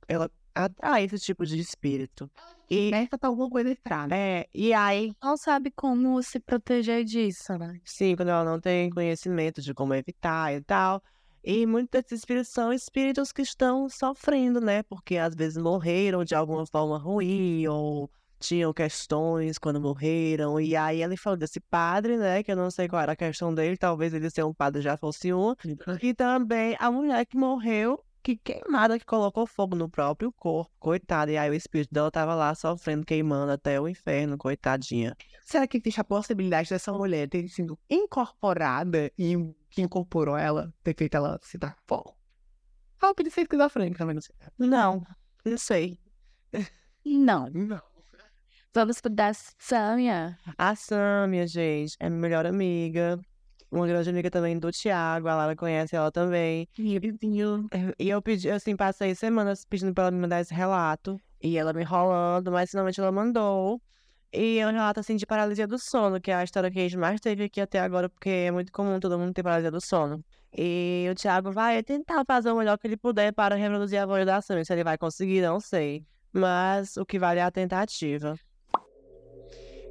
ela 0.07 0.31
atrai 0.53 1.05
esse 1.05 1.19
tipo 1.19 1.45
de 1.45 1.59
espírito. 1.59 2.29
E 2.69 2.91
essa 2.93 3.17
tá 3.17 3.27
alguma 3.27 3.49
coisa 3.49 3.71
estranha. 3.71 4.07
É, 4.15 4.47
e 4.53 4.73
aí, 4.73 5.13
Não 5.21 5.35
sabe 5.35 5.71
como 5.71 6.21
se 6.23 6.39
proteger 6.39 7.03
disso, 7.03 7.57
né? 7.57 7.79
sim, 7.83 8.15
quando 8.15 8.29
ela 8.29 8.45
não 8.45 8.59
tem 8.59 8.89
conhecimento 8.89 9.61
de 9.61 9.73
como 9.73 9.93
evitar 9.93 10.53
e 10.53 10.61
tal. 10.61 11.01
E 11.43 11.65
muitos 11.65 11.89
desses 11.89 12.19
espíritos 12.19 12.49
são 12.49 12.71
espíritos 12.71 13.31
que 13.31 13.41
estão 13.41 13.89
sofrendo, 13.89 14.61
né? 14.61 14.83
Porque 14.83 15.17
às 15.17 15.33
vezes 15.35 15.57
morreram 15.57 16.23
de 16.23 16.35
alguma 16.35 16.65
forma 16.67 16.97
ruim 16.99 17.67
ou 17.67 18.09
tinham 18.39 18.71
questões 18.73 19.57
quando 19.57 19.81
morreram. 19.81 20.59
E 20.59 20.75
aí 20.75 21.01
ele 21.01 21.17
falou 21.17 21.37
desse 21.37 21.59
padre, 21.59 22.15
né? 22.17 22.43
Que 22.43 22.51
eu 22.51 22.55
não 22.55 22.69
sei 22.69 22.87
qual 22.87 23.01
era 23.01 23.13
a 23.13 23.15
questão 23.15 23.53
dele, 23.53 23.75
talvez 23.75 24.13
ele 24.13 24.29
ser 24.29 24.43
um 24.45 24.53
padre 24.53 24.81
já 24.81 24.95
fosse 24.97 25.33
um. 25.33 25.53
E 26.01 26.13
também 26.13 26.75
a 26.79 26.91
mulher 26.91 27.25
que 27.25 27.35
morreu, 27.37 27.99
que 28.21 28.37
queimada, 28.37 28.99
que 28.99 29.05
colocou 29.05 29.45
fogo 29.45 29.75
no 29.75 29.89
próprio 29.89 30.31
corpo, 30.31 30.71
coitada. 30.79 31.31
E 31.31 31.37
aí 31.37 31.49
o 31.49 31.53
espírito 31.53 31.93
dela 31.93 32.11
tava 32.11 32.35
lá 32.35 32.53
sofrendo, 32.55 33.05
queimando 33.05 33.51
até 33.51 33.79
o 33.79 33.87
inferno, 33.87 34.37
coitadinha. 34.37 35.15
Será 35.43 35.67
que 35.67 35.77
existe 35.77 35.99
a 35.99 36.03
possibilidade 36.03 36.69
dessa 36.69 36.93
mulher 36.93 37.27
ter 37.27 37.47
sido 37.47 37.77
incorporada 37.89 39.11
e 39.17 39.35
que 39.69 39.81
incorporou 39.81 40.37
ela, 40.37 40.73
ter 40.83 40.95
feito 40.97 41.15
ela 41.15 41.39
se 41.41 41.57
dar 41.57 41.75
fogo? 41.87 42.15
Ah, 43.01 43.07
eu 43.07 43.15
pedi 43.15 43.31
ser 43.31 43.41
esquizofrênica 43.41 43.97
também, 43.97 44.15
não 44.15 44.21
sei. 44.21 44.35
Não, 44.57 45.03
não 45.43 45.57
sei. 45.57 45.99
Não. 47.03 47.49
Não. 47.49 47.81
Vamos 48.73 49.01
para 49.01 49.33
Sâmia. 49.33 50.37
A 50.57 50.75
Sâmia, 50.75 51.45
gente, 51.45 51.97
é 51.99 52.09
minha 52.09 52.21
melhor 52.21 52.45
amiga. 52.45 53.19
Uma 53.71 53.87
grande 53.87 54.09
amiga 54.09 54.29
também 54.29 54.59
do 54.59 54.69
Thiago, 54.69 55.29
a 55.29 55.35
Lara 55.35 55.55
conhece 55.55 55.95
ela 55.95 56.11
também. 56.11 56.67
E 57.97 58.09
eu 58.09 58.21
pedi, 58.21 58.49
assim, 58.51 58.75
passei 58.75 59.15
semanas 59.15 59.63
pedindo 59.63 59.93
pra 59.93 60.03
ela 60.03 60.11
me 60.11 60.19
mandar 60.19 60.41
esse 60.41 60.53
relato. 60.53 61.17
E 61.41 61.57
ela 61.57 61.71
me 61.71 61.81
enrolando, 61.81 62.51
mas 62.51 62.69
finalmente 62.69 62.99
ela 62.99 63.11
mandou. 63.13 63.81
E 64.33 64.59
é 64.59 64.67
um 64.67 64.71
relato, 64.71 64.99
assim, 64.99 65.15
de 65.15 65.25
paralisia 65.25 65.65
do 65.67 65.79
sono, 65.79 66.19
que 66.19 66.29
é 66.31 66.35
a 66.35 66.43
história 66.43 66.69
que 66.69 66.79
a 66.79 66.81
gente 66.83 66.97
mais 66.97 67.21
teve 67.21 67.45
aqui 67.45 67.61
até 67.61 67.79
agora, 67.79 68.09
porque 68.09 68.29
é 68.29 68.51
muito 68.51 68.71
comum 68.73 68.99
todo 68.99 69.17
mundo 69.17 69.33
ter 69.33 69.41
paralisia 69.41 69.71
do 69.71 69.79
sono. 69.79 70.23
E 70.53 71.07
o 71.09 71.15
Thiago 71.15 71.51
vai 71.51 71.81
tentar 71.81 72.25
fazer 72.25 72.51
o 72.51 72.57
melhor 72.57 72.77
que 72.77 72.87
ele 72.87 72.97
puder 72.97 73.33
para 73.33 73.55
reproduzir 73.55 74.01
a 74.01 74.05
voz 74.05 74.25
da 74.25 74.41
Sâmia. 74.41 74.65
Se 74.65 74.73
ele 74.73 74.83
vai 74.83 74.97
conseguir, 74.97 75.41
não 75.41 75.61
sei. 75.61 76.05
Mas 76.33 76.97
o 76.97 77.05
que 77.05 77.17
vale 77.17 77.39
é 77.39 77.43
a 77.43 77.51
tentativa. 77.51 78.35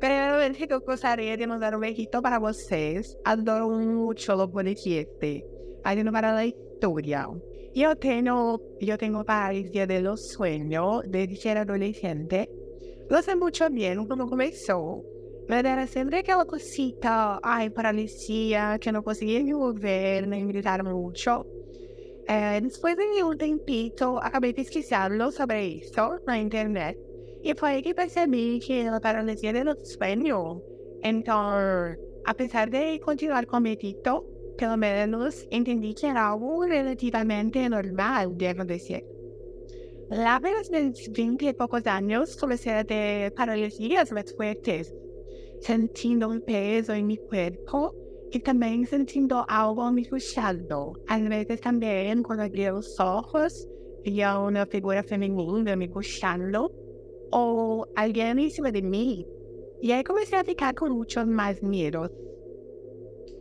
Primeiramente, 0.01 0.67
eu 0.71 0.81
gostaria 0.81 1.37
de 1.37 1.47
mandar 1.47 1.75
um 1.75 1.79
beijito 1.79 2.23
para 2.23 2.39
vocês. 2.39 3.15
Adoro 3.23 3.71
muito 3.71 4.33
o 4.33 4.49
podcast. 4.49 5.45
Adoro 5.85 6.11
para 6.11 6.37
a 6.39 6.47
história. 6.47 7.29
Eu 7.75 7.95
tenho, 7.95 8.59
eu 8.81 8.97
tenho 8.97 9.23
paralisia 9.23 9.87
do 9.87 10.17
sonho 10.17 11.03
desde 11.07 11.37
que 11.37 11.49
era 11.49 11.61
adolescente. 11.61 12.49
Não 13.11 13.23
sei 13.23 13.35
muito 13.35 13.69
bem 13.69 14.07
como 14.07 14.27
começou. 14.27 15.05
Mas 15.47 15.65
era 15.65 15.87
sempre 15.87 16.17
aquela 16.17 16.47
cosita, 16.47 17.39
ai, 17.43 17.69
paralisia, 17.69 18.79
que 18.81 18.89
eu 18.89 18.95
não 18.95 19.03
conseguia 19.03 19.45
me 19.45 19.53
mover, 19.53 20.27
nem 20.27 20.47
gritar 20.47 20.83
muito. 20.83 21.47
É, 22.27 22.59
depois 22.59 22.97
de 22.97 23.23
um 23.23 23.37
tempito, 23.37 24.17
acabei 24.17 24.55
pesquisando 24.55 25.31
sobre 25.31 25.61
isso 25.61 26.21
na 26.27 26.39
internet. 26.39 27.10
E 27.43 27.55
foi 27.55 27.71
aí 27.71 27.83
que 27.83 27.95
percebi 27.95 28.59
que 28.61 28.87
a 28.87 29.01
paralisia 29.01 29.53
do 29.53 29.75
sonho. 29.85 30.63
Então, 31.03 31.55
apesar 32.25 32.69
de 32.69 32.99
continuar 32.99 33.47
com 33.47 33.61
medito, 33.61 34.25
pelo 34.59 34.77
menos 34.77 35.47
entendi 35.51 35.95
que 35.95 36.05
era 36.05 36.23
algo 36.23 36.61
relativamente 36.67 37.67
normal 37.69 38.35
de 38.35 38.47
acontecer. 38.47 39.03
Lá 40.11 40.39
pelos 40.39 40.69
meus 40.69 41.07
20 41.07 41.47
e 41.47 41.55
poucos 41.55 41.87
anos, 41.87 42.35
comecei 42.35 42.73
a 42.73 42.85
ter 42.85 43.31
paralisias 43.31 44.11
mais 44.11 44.31
fortes, 44.33 44.93
sentindo 45.61 46.29
um 46.29 46.41
peso 46.41 46.93
em 46.93 47.05
meu 47.05 47.17
corpo 47.27 47.95
e 48.33 48.39
também 48.39 48.85
sentindo 48.85 49.45
algo 49.49 49.91
me 49.91 50.07
puxando. 50.07 50.93
Às 51.09 51.23
vezes 51.23 51.61
também, 51.61 52.23
quando 52.23 52.41
abria 52.41 52.75
os 52.75 52.99
olhos, 53.01 53.67
via 54.05 54.39
uma 54.39 54.67
figura 54.67 55.03
feminina 55.03 55.75
me 55.77 55.89
puxando 55.89 56.55
ou 56.57 56.80
alguém 57.33 58.39
em 58.39 58.51
cima 58.51 58.71
de 58.73 58.83
mim. 58.83 59.25
E 59.81 59.93
aí 59.93 60.05
comecei 60.05 60.39
a 60.39 60.45
ficar 60.45 60.75
com 60.75 60.89
muitos 60.89 61.25
mais 61.27 61.61
medos. 61.61 62.11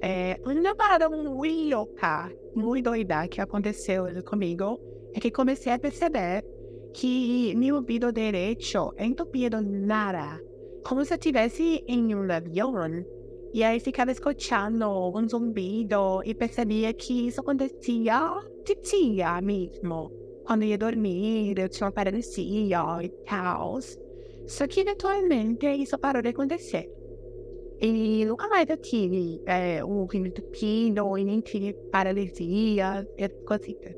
É, 0.01 0.39
uma 0.45 0.75
parada 0.75 1.09
muito 1.09 1.75
louca, 1.75 2.31
muito 2.55 2.85
doida 2.85 3.27
que 3.27 3.41
aconteceu 3.41 4.05
comigo 4.23 4.79
é 5.13 5.19
que 5.19 5.31
comecei 5.31 5.73
a 5.73 5.79
perceber 5.79 6.45
que 6.93 7.53
meu 7.55 7.75
ouvido 7.75 8.11
direito 8.11 8.93
é 8.95 9.05
entupido 9.05 9.61
nada. 9.61 10.39
Como 10.85 11.03
se 11.03 11.13
estivesse 11.13 11.83
em 11.87 12.15
um 12.15 12.31
avião. 12.31 12.73
E 13.53 13.63
aí 13.63 13.79
ficava 13.79 14.11
escutando 14.11 15.11
um 15.13 15.27
zumbido 15.27 16.21
e 16.23 16.33
percebia 16.33 16.93
que 16.93 17.27
isso 17.27 17.41
acontecia 17.41 18.31
de 18.63 18.75
dia 18.75 19.41
mesmo 19.41 20.28
quando 20.49 20.63
ia 20.63 20.79
dormir, 20.79 21.59
eu 21.59 21.69
tinha 21.69 21.85
uma 21.85 21.91
paralisia 21.91 23.03
e 23.03 23.09
tal. 23.23 23.77
Só 24.47 24.65
que 24.65 24.79
eventualmente 24.79 25.67
isso 25.67 25.95
parou 25.99 26.23
de 26.23 26.29
acontecer. 26.29 26.89
E 27.79 28.25
nunca 28.25 28.47
mais 28.47 28.67
eu 28.67 28.77
tive 28.77 29.43
é, 29.45 29.85
um 29.85 30.07
rim 30.07 30.33
e 31.19 31.23
nem 31.23 31.39
tive 31.39 31.73
paralisia 31.91 33.07
e 33.15 33.29
coisas. 33.45 33.95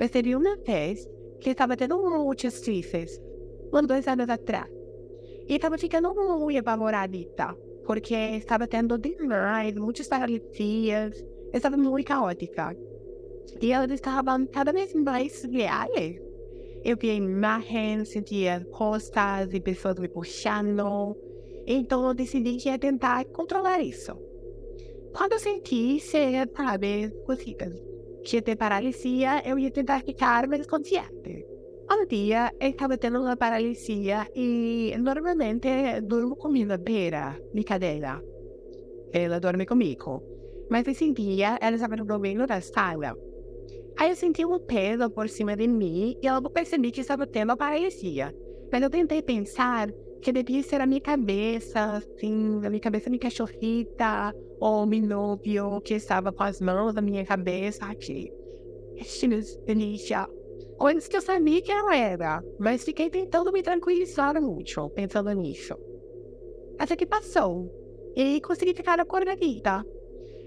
Mas 0.00 0.10
teve 0.10 0.34
uma 0.34 0.56
vez 0.56 1.08
que 1.38 1.50
estava 1.50 1.76
tendo 1.76 1.96
muitas 2.10 2.58
crises, 2.58 3.20
uns 3.72 3.86
dois 3.86 4.08
anos 4.08 4.28
atrás. 4.28 4.68
E 5.48 5.54
estava 5.54 5.78
ficando 5.78 6.12
muito 6.12 6.58
apavoradita, 6.58 7.56
porque 7.86 8.16
estava 8.16 8.66
tendo 8.66 8.98
demais, 8.98 9.76
muitas 9.76 10.08
paralisias, 10.08 11.24
estava 11.52 11.76
muito 11.76 12.08
caótica. 12.08 12.76
E 13.60 13.72
elas 13.72 13.90
estavam 13.90 14.46
cada 14.46 14.72
vez 14.72 14.92
mais 14.94 15.44
reais. 15.44 16.20
Eu 16.84 16.96
via 16.96 17.14
imagens, 17.14 18.08
sentia 18.08 18.66
costas 18.72 19.52
e 19.52 19.60
pessoas 19.60 19.98
me 19.98 20.08
puxando. 20.08 21.16
Então 21.66 22.06
eu 22.06 22.14
decidi 22.14 22.56
que 22.56 22.68
ia 22.68 22.78
tentar 22.78 23.24
controlar 23.26 23.80
isso. 23.80 24.12
Quando 25.14 25.34
eu 25.34 25.38
senti 25.38 26.00
ser, 26.00 26.50
sabe, 26.56 27.10
cositas, 27.24 27.72
que 28.24 28.42
ter 28.42 28.56
paralisia, 28.56 29.42
eu 29.44 29.58
ia 29.58 29.70
tentar 29.70 30.02
ficar 30.02 30.48
mais 30.48 30.66
consciente. 30.66 31.46
Um 31.90 32.06
dia 32.06 32.52
eu 32.58 32.70
estava 32.70 32.96
tendo 32.96 33.20
uma 33.20 33.36
paralisia 33.36 34.26
e 34.34 34.94
normalmente 34.98 36.00
durmo 36.02 36.34
com 36.34 36.48
minha 36.48 36.78
beira 36.78 37.38
de 37.54 37.62
cadeira. 37.62 38.22
Ela 39.12 39.38
dorme 39.38 39.66
comigo. 39.66 40.22
Mas 40.70 40.88
esse 40.88 41.12
dia 41.12 41.58
ela 41.60 41.76
estava 41.76 41.96
dormindo 41.96 42.46
na 42.46 42.60
sala. 42.60 43.14
Aí 43.98 44.10
eu 44.10 44.16
senti 44.16 44.44
um 44.44 44.58
peso 44.58 45.10
por 45.10 45.28
cima 45.28 45.56
de 45.56 45.66
mim 45.68 46.16
e 46.22 46.30
logo 46.30 46.50
percebi 46.50 46.90
que 46.90 47.00
estava 47.00 47.26
tendo 47.26 47.52
a 47.52 47.56
paralisia. 47.56 48.34
Mas 48.70 48.82
eu 48.82 48.90
tentei 48.90 49.22
pensar 49.22 49.90
que 50.22 50.32
devia 50.32 50.62
ser 50.62 50.80
a 50.80 50.86
minha 50.86 51.00
cabeça, 51.00 51.96
assim, 51.96 52.60
a 52.64 52.70
minha 52.70 52.80
cabeça 52.80 53.10
minha 53.10 53.20
cachorrita, 53.20 54.34
ou 54.60 54.84
o 54.84 54.86
minúbio 54.86 55.80
que 55.80 55.94
estava 55.94 56.32
com 56.32 56.44
as 56.44 56.60
mãos 56.60 56.94
na 56.94 57.02
minha 57.02 57.24
cabeça 57.24 57.84
aqui. 57.84 58.32
delícia. 59.66 60.28
Antes 60.80 61.08
que 61.08 61.16
eu 61.16 61.20
sabia 61.20 61.60
que 61.60 61.70
ela 61.70 61.96
era, 61.96 62.42
mas 62.58 62.84
fiquei 62.84 63.10
tentando 63.10 63.52
me 63.52 63.62
tranquilizar 63.62 64.40
muito, 64.40 64.90
pensando 64.90 65.32
nisso. 65.32 65.74
Até 66.78 66.96
que 66.96 67.06
passou, 67.06 67.70
e 68.16 68.40
consegui 68.40 68.74
ficar 68.74 68.98
acordadita. 69.00 69.84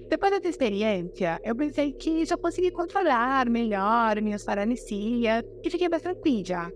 Depois 0.10 0.32
dessa 0.32 0.48
experiência, 0.48 1.40
eu 1.44 1.56
pensei 1.56 1.92
que 1.92 2.26
já 2.26 2.38
consegui 2.38 2.72
controlar 2.72 3.50
melhor 3.50 4.22
minhas 4.22 4.44
paralisias 4.44 5.44
e 5.64 5.70
fiquei 5.70 5.90
mais 5.90 6.04
tranquila. 6.04 6.72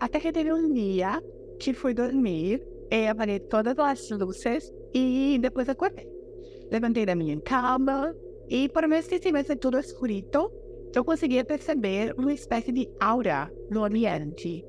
Até 0.00 0.18
que 0.18 0.32
teve 0.32 0.52
um 0.52 0.72
dia 0.72 1.22
que 1.60 1.72
fui 1.72 1.94
dormir, 1.94 2.62
apaguei 3.10 3.38
todas 3.38 3.78
as 3.78 4.10
luzes 4.10 4.72
e 4.92 5.38
depois 5.40 5.68
acordei. 5.68 6.08
Levantei 6.70 7.06
da 7.06 7.14
minha 7.14 7.40
cama 7.40 8.14
e, 8.48 8.68
por 8.68 8.86
mais 8.88 9.06
que 9.06 9.14
estivesse 9.14 9.54
tudo 9.56 9.78
escurito, 9.78 10.50
eu 10.94 11.04
conseguia 11.04 11.44
perceber 11.44 12.14
uma 12.18 12.32
espécie 12.32 12.72
de 12.72 12.88
aura 12.98 13.52
no 13.70 13.84
ambiente. 13.84 14.64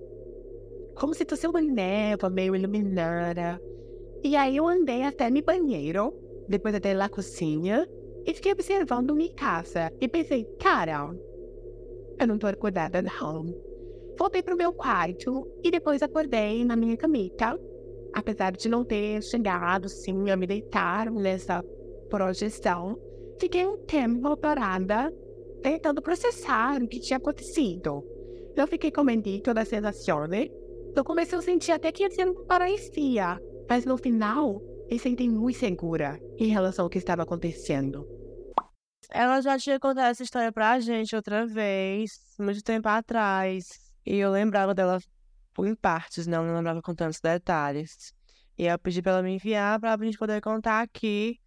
Como 0.95 1.13
se 1.13 1.25
fosse 1.25 1.47
uma 1.47 1.61
névoa 1.61 2.29
meio 2.29 2.55
iluminada. 2.55 3.59
E 4.23 4.35
aí 4.35 4.57
eu 4.57 4.67
andei 4.67 5.03
até 5.03 5.31
meu 5.31 5.43
banheiro 5.43 6.13
depois 6.49 6.73
até 6.73 6.93
lá 6.93 7.07
cozinha 7.07 7.87
e 8.25 8.33
fiquei 8.33 8.51
observando 8.51 9.15
minha 9.15 9.33
casa 9.33 9.91
e 10.01 10.07
pensei, 10.07 10.43
cara, 10.59 11.13
eu 12.19 12.27
não 12.27 12.37
tô 12.37 12.47
acordada 12.47 13.01
não. 13.01 13.45
voltei 14.17 14.43
pro 14.43 14.57
meu 14.57 14.73
quarto 14.73 15.47
e 15.63 15.71
depois 15.71 16.01
acordei 16.01 16.65
na 16.65 16.75
minha 16.75 16.97
camita. 16.97 17.57
Apesar 18.13 18.51
de 18.51 18.67
não 18.67 18.83
ter 18.83 19.21
chegado, 19.23 19.87
sim, 19.87 20.29
a 20.29 20.35
me 20.35 20.47
deitar 20.47 21.09
nessa 21.11 21.63
projeção, 22.09 22.99
fiquei 23.39 23.65
um 23.65 23.77
tempo 23.77 24.35
parada 24.35 25.13
tentando 25.61 26.01
processar 26.01 26.81
o 26.81 26.87
que 26.87 26.99
tinha 26.99 27.17
acontecido. 27.17 28.03
Eu 28.55 28.67
fiquei 28.67 28.91
com 28.91 29.03
medo 29.03 29.53
das 29.53 29.67
sensações. 29.67 30.49
Eu 30.95 31.03
comecei 31.03 31.37
a 31.37 31.41
sentir 31.41 31.71
até 31.71 31.91
que 31.91 32.03
ia 32.03 32.25
não 32.25 32.43
parecia, 32.45 33.39
mas 33.69 33.85
no 33.85 33.97
final 33.97 34.61
me 34.89 34.99
senti 34.99 35.29
muito 35.29 35.57
segura 35.57 36.19
em 36.37 36.47
relação 36.47 36.85
ao 36.85 36.89
que 36.89 36.97
estava 36.97 37.23
acontecendo. 37.23 38.07
Ela 39.11 39.41
já 39.41 39.57
tinha 39.57 39.79
contado 39.79 40.11
essa 40.11 40.23
história 40.23 40.51
pra 40.51 40.79
gente 40.79 41.15
outra 41.15 41.45
vez, 41.45 42.11
muito 42.39 42.61
tempo 42.61 42.87
atrás. 42.87 43.67
E 44.05 44.15
eu 44.17 44.31
lembrava 44.31 44.73
dela 44.73 44.99
em 45.59 45.75
partes, 45.75 46.27
né? 46.27 46.37
Não 46.37 46.55
lembrava 46.55 46.81
com 46.81 46.93
tantos 46.95 47.19
detalhes. 47.19 48.13
E 48.57 48.65
eu 48.65 48.79
pedi 48.79 49.01
pra 49.01 49.13
ela 49.13 49.23
me 49.23 49.31
enviar 49.31 49.79
pra 49.79 49.97
gente 49.97 50.17
poder 50.17 50.41
contar 50.41 50.81
aqui. 50.81 51.39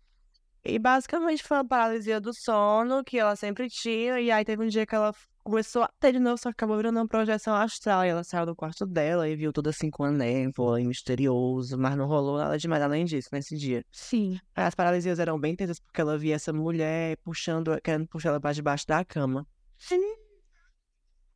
E 0.65 0.79
basicamente 0.79 1.43
foi 1.43 1.59
uma 1.59 1.67
paralisia 1.67 2.21
do 2.21 2.33
sono 2.35 3.05
que 3.05 3.19
ela 3.19 3.37
sempre 3.37 3.69
tinha. 3.69 4.21
E 4.21 4.31
aí 4.31 4.45
teve 4.45 4.65
um 4.65 4.69
dia 4.69 4.87
que 4.87 4.95
ela 4.95 5.13
começou 5.43 5.83
a 5.83 5.89
ter 6.01 6.13
de 6.13 6.19
novo, 6.19 6.39
só 6.39 6.51
que 6.51 6.55
acabou 6.55 6.77
virando 6.77 6.99
uma 6.99 7.07
projeção 7.07 7.55
astral. 7.55 8.05
E 8.05 8.09
ela 8.09 8.25
saiu 8.25 8.47
do 8.47 8.55
quarto 8.55 8.87
dela 8.87 9.29
e 9.29 9.37
viu 9.37 9.53
tudo 9.53 9.71
assim 9.71 9.91
com 9.91 10.05
a 10.05 10.11
névoa 10.11 10.81
e 10.81 10.87
misterioso, 10.87 11.77
mas 11.79 11.97
não 11.97 12.07
rolou 12.07 12.39
nada 12.39 12.59
demais 12.59 12.83
além 12.83 13.05
disso 13.05 13.29
nesse 13.33 13.57
dia. 13.57 13.85
Sim. 13.91 14.39
As 14.55 14.75
paralisias 14.75 15.19
eram 15.19 15.39
bem 15.39 15.55
tensas 15.55 15.81
porque 15.81 16.01
ela 16.01 16.17
via 16.17 16.37
essa 16.37 16.53
mulher 16.53 17.17
puxando, 17.19 17.81
querendo 17.83 18.07
puxar 18.07 18.31
ela 18.31 18.41
pra 18.41 18.53
debaixo 18.53 18.87
da 18.87 19.05
cama. 19.05 19.47
Sim. 19.79 20.15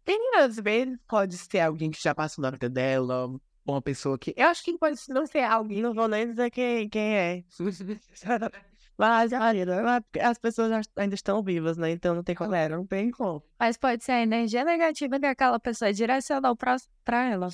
E 0.07 0.37
às 0.37 0.57
vezes 0.57 0.97
pode 1.09 1.37
ser 1.37 1.61
alguém 1.61 1.91
que 1.91 2.01
já 2.01 2.15
passou 2.15 2.41
na 2.43 2.51
vida 2.51 2.69
dela, 2.69 3.29
uma 3.67 3.83
pessoa 3.83 4.17
que. 4.17 4.33
Eu 4.37 4.47
acho 4.49 4.63
que 4.63 4.79
pode 4.79 5.01
não 5.09 5.27
ser 5.27 5.41
alguém. 5.41 5.83
Não 5.83 5.93
vou 5.93 6.07
nem 6.07 6.31
dizer 6.31 6.51
quem, 6.51 6.89
quem 6.89 7.17
é. 7.17 7.45
Mas, 8.99 9.31
Marina, 9.31 10.03
as 10.23 10.39
pessoas 10.39 10.89
ainda 10.97 11.15
estão 11.15 11.43
vivas, 11.43 11.77
né? 11.77 11.91
Então 11.91 12.15
não 12.15 12.23
tem 12.23 12.35
como. 12.35 12.51
Galera, 12.51 12.77
não 12.77 12.87
tem 12.87 13.11
como. 13.11 13.43
Mas 13.59 13.77
pode 13.77 14.03
ser 14.03 14.13
a 14.13 14.23
energia 14.23 14.65
negativa 14.65 15.21
que 15.21 15.27
aquela 15.27 15.61
pessoa 15.61 15.93
direcionou 15.93 16.57
pra, 16.57 16.77
pra 17.05 17.25
ela. 17.25 17.49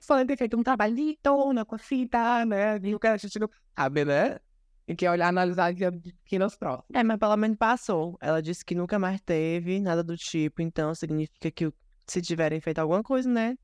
Foi 0.00 0.24
ter 0.24 0.36
feito 0.36 0.56
um 0.56 0.62
trabalhito 0.62 1.52
na 1.52 1.64
cosita, 1.66 2.46
né? 2.46 2.78
E 2.82 2.94
o 2.94 2.98
que 2.98 3.06
a 3.06 3.16
gente 3.18 3.38
não 3.38 3.48
sabe, 3.76 4.04
né? 4.06 4.38
E 4.86 4.96
que 4.96 5.06
olhar, 5.06 5.28
analisar 5.28 5.70
aqui 5.70 6.38
nos 6.38 6.56
próximos. 6.56 6.86
É, 6.94 7.02
mas 7.02 7.18
pelo 7.18 7.36
menos 7.36 7.58
passou. 7.58 8.16
Ela 8.22 8.40
disse 8.40 8.64
que 8.64 8.74
nunca 8.74 8.98
mais 8.98 9.20
teve 9.20 9.80
nada 9.80 10.02
do 10.02 10.16
tipo, 10.16 10.62
então 10.62 10.94
significa 10.94 11.50
que 11.50 11.70
se 12.06 12.22
tiverem 12.22 12.58
feito 12.58 12.78
alguma 12.78 13.02
coisa, 13.02 13.28
né? 13.28 13.54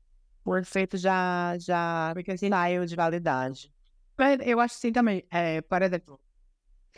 O 0.45 0.55
efeito 0.55 0.95
já, 0.97 1.57
já 1.57 2.13
saiu 2.51 2.85
de 2.85 2.95
validade. 2.95 3.73
Mas 4.17 4.39
eu 4.45 4.59
acho 4.59 4.75
assim 4.75 4.91
também, 4.91 5.23
é, 5.29 5.61
por 5.61 5.81
exemplo, 5.81 6.19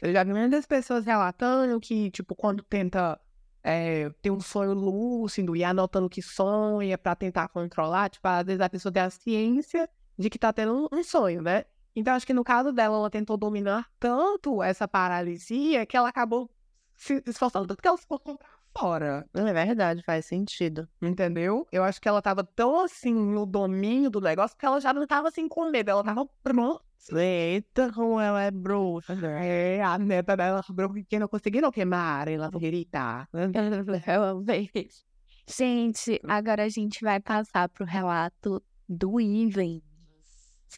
eu 0.01 0.13
já 0.13 0.23
vi 0.23 0.33
muitas 0.33 0.65
pessoas 0.65 1.05
relatando 1.05 1.79
que, 1.79 2.11
tipo, 2.11 2.35
quando 2.35 2.63
tenta 2.63 3.19
é, 3.63 4.09
ter 4.21 4.31
um 4.31 4.39
sonho 4.39 4.73
lúcido 4.73 5.55
e 5.55 5.63
anotando 5.63 6.09
que 6.09 6.21
sonha 6.21 6.97
pra 6.97 7.15
tentar 7.15 7.47
controlar, 7.49 8.09
tipo, 8.09 8.27
às 8.27 8.45
vezes 8.45 8.61
a 8.61 8.69
pessoa 8.69 8.91
tem 8.91 9.03
a 9.03 9.09
ciência 9.09 9.89
de 10.17 10.29
que 10.29 10.39
tá 10.39 10.53
tendo 10.53 10.87
um 10.91 11.03
sonho, 11.03 11.41
né? 11.41 11.65
Então, 11.95 12.13
acho 12.13 12.27
que 12.27 12.33
no 12.33 12.43
caso 12.43 12.71
dela, 12.71 12.95
ela 12.95 13.09
tentou 13.09 13.35
dominar 13.37 13.89
tanto 13.99 14.61
essa 14.61 14.87
paralisia 14.87 15.85
que 15.85 15.97
ela 15.97 16.09
acabou 16.09 16.49
se 16.95 17.23
esforçando 17.25 17.67
tanto 17.67 17.81
que 17.81 17.87
ela 17.87 17.97
se 17.97 18.05
colocou 18.07 18.37
pra 18.37 18.47
fora. 18.77 19.27
É 19.33 19.53
verdade, 19.53 20.03
faz 20.03 20.25
sentido. 20.25 20.87
Entendeu? 21.01 21.67
Eu 21.71 21.83
acho 21.83 21.99
que 21.99 22.07
ela 22.07 22.21
tava 22.21 22.43
tão 22.43 22.79
assim 22.81 23.13
no 23.13 23.45
domínio 23.45 24.09
do 24.09 24.21
negócio 24.21 24.55
que 24.55 24.65
ela 24.65 24.79
já 24.79 24.93
não 24.93 25.07
tava 25.07 25.27
assim 25.27 25.47
com 25.47 25.69
medo, 25.71 25.89
ela 25.89 26.03
tava 26.03 26.27
pronta. 26.43 26.86
Eita, 27.15 27.91
como 27.93 28.19
ela 28.19 28.43
é 28.43 28.51
bruxa. 28.51 29.13
É, 29.13 29.81
a 29.81 29.97
neta 29.97 30.35
dela 30.35 30.63
bruxa 30.69 31.03
que 31.07 31.19
não 31.19 31.27
conseguiram 31.27 31.71
queimar, 31.71 32.27
ela 32.27 32.49
grita. 32.49 33.27
Gente, 35.49 36.19
agora 36.27 36.63
a 36.63 36.69
gente 36.69 37.01
vai 37.01 37.21
passar 37.21 37.69
pro 37.69 37.85
relato 37.85 38.61
do 38.87 39.19
Ivan. 39.19 39.79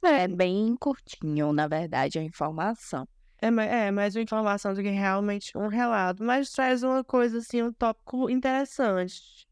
É 0.04 0.28
bem 0.28 0.76
curtinho, 0.76 1.52
na 1.52 1.68
verdade, 1.68 2.20
a 2.20 2.24
informação. 2.24 3.08
É, 3.42 3.48
é 3.48 3.92
mais 3.92 4.16
uma 4.16 4.22
informação 4.22 4.74
do 4.74 4.82
que 4.82 4.90
realmente 4.90 5.58
um 5.58 5.68
relato, 5.68 6.24
mas 6.24 6.52
traz 6.52 6.84
uma 6.84 7.04
coisa 7.04 7.40
assim, 7.40 7.64
um 7.64 7.74
tópico 7.74 8.30
interessante. 8.30 9.48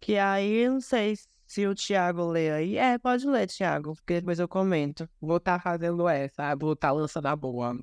Que 0.00 0.16
aí 0.16 0.68
não 0.68 0.80
sei 0.80 1.14
se 1.14 1.28
o 1.66 1.74
Thiago 1.74 2.26
lê 2.26 2.50
aí. 2.50 2.76
É, 2.76 2.98
pode 2.98 3.26
ler, 3.26 3.46
Thiago, 3.46 3.94
porque 3.94 4.20
depois 4.20 4.38
eu 4.38 4.46
comento. 4.46 5.08
Vou 5.20 5.38
estar 5.38 5.60
fazendo 5.62 6.06
essa, 6.08 6.54
vou 6.54 6.74
estar 6.74 6.92
lançando 6.92 7.26
a 7.26 7.34
boa. 7.34 7.78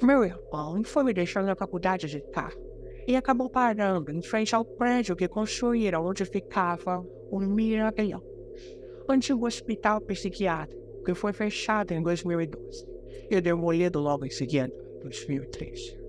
Meu 0.00 0.24
irmão 0.24 0.82
foi 0.84 1.04
me 1.04 1.12
deixando 1.12 1.46
na 1.46 1.56
faculdade 1.56 2.06
de 2.06 2.20
carro 2.30 2.60
e 3.06 3.16
acabou 3.16 3.50
parando 3.50 4.10
em 4.10 4.22
frente 4.22 4.54
ao 4.54 4.64
prédio 4.64 5.16
que 5.16 5.28
construíram 5.28 6.06
onde 6.06 6.24
ficava 6.24 7.04
o 7.30 7.40
Mirabilhão, 7.40 8.22
antigo 9.08 9.46
hospital 9.46 10.00
psiquiátrico 10.00 10.84
que 11.04 11.14
foi 11.14 11.32
fechado 11.32 11.92
em 11.92 12.02
2012 12.02 12.86
e 13.30 13.40
demolido 13.40 14.00
logo 14.00 14.24
em 14.24 14.30
seguida, 14.30 14.72
em 14.96 15.00
2013. 15.00 16.00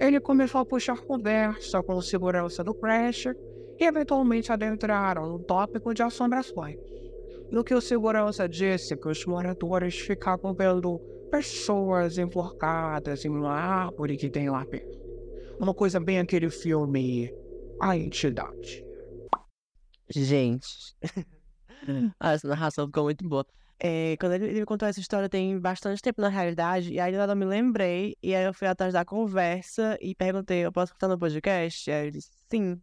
Ele 0.00 0.20
começou 0.20 0.60
a 0.60 0.66
puxar 0.66 0.98
conversa 1.00 1.82
com 1.82 1.94
o 1.94 2.02
segurança 2.02 2.64
do 2.64 2.74
prédio 2.74 3.36
e 3.82 3.86
eventualmente 3.86 4.52
adentraram 4.52 5.28
no 5.28 5.38
tópico 5.40 5.92
de 5.92 6.02
assombrações. 6.02 6.78
No 7.50 7.64
que 7.64 7.74
o 7.74 7.80
segurança 7.80 8.48
disse 8.48 8.96
que 8.96 9.08
os 9.08 9.26
moradores 9.26 9.98
ficavam 9.98 10.54
vendo 10.54 11.00
pessoas 11.32 12.16
enforcadas 12.16 13.24
em 13.24 13.28
uma 13.28 13.52
árvore 13.52 14.16
que 14.16 14.30
tem 14.30 14.48
lá 14.48 14.64
perto. 14.64 14.98
Uma 15.58 15.74
coisa 15.74 15.98
bem 15.98 16.20
aquele 16.20 16.48
filme 16.48 17.34
A 17.80 17.96
Entidade. 17.96 18.84
Gente, 20.08 20.94
essa 22.22 22.46
narração 22.46 22.86
ficou 22.86 23.04
muito 23.04 23.28
boa. 23.28 23.44
É, 23.80 24.16
quando 24.20 24.34
ele, 24.34 24.60
me 24.60 24.64
contou 24.64 24.86
essa 24.86 25.00
história 25.00 25.28
tem 25.28 25.58
bastante 25.58 26.00
tempo 26.00 26.20
na 26.20 26.28
realidade, 26.28 26.92
e 26.92 27.00
aí 27.00 27.12
eu 27.12 27.36
me 27.36 27.44
lembrei, 27.44 28.16
e 28.22 28.32
aí 28.32 28.44
eu 28.44 28.54
fui 28.54 28.68
atrás 28.68 28.92
da 28.92 29.04
conversa 29.04 29.98
e 30.00 30.14
perguntei, 30.14 30.64
eu 30.64 30.70
posso 30.70 30.92
contar 30.92 31.08
no 31.08 31.18
podcast? 31.18 31.90
Aí 31.90 32.02
ele 32.02 32.10
disse, 32.12 32.30
sim. 32.48 32.80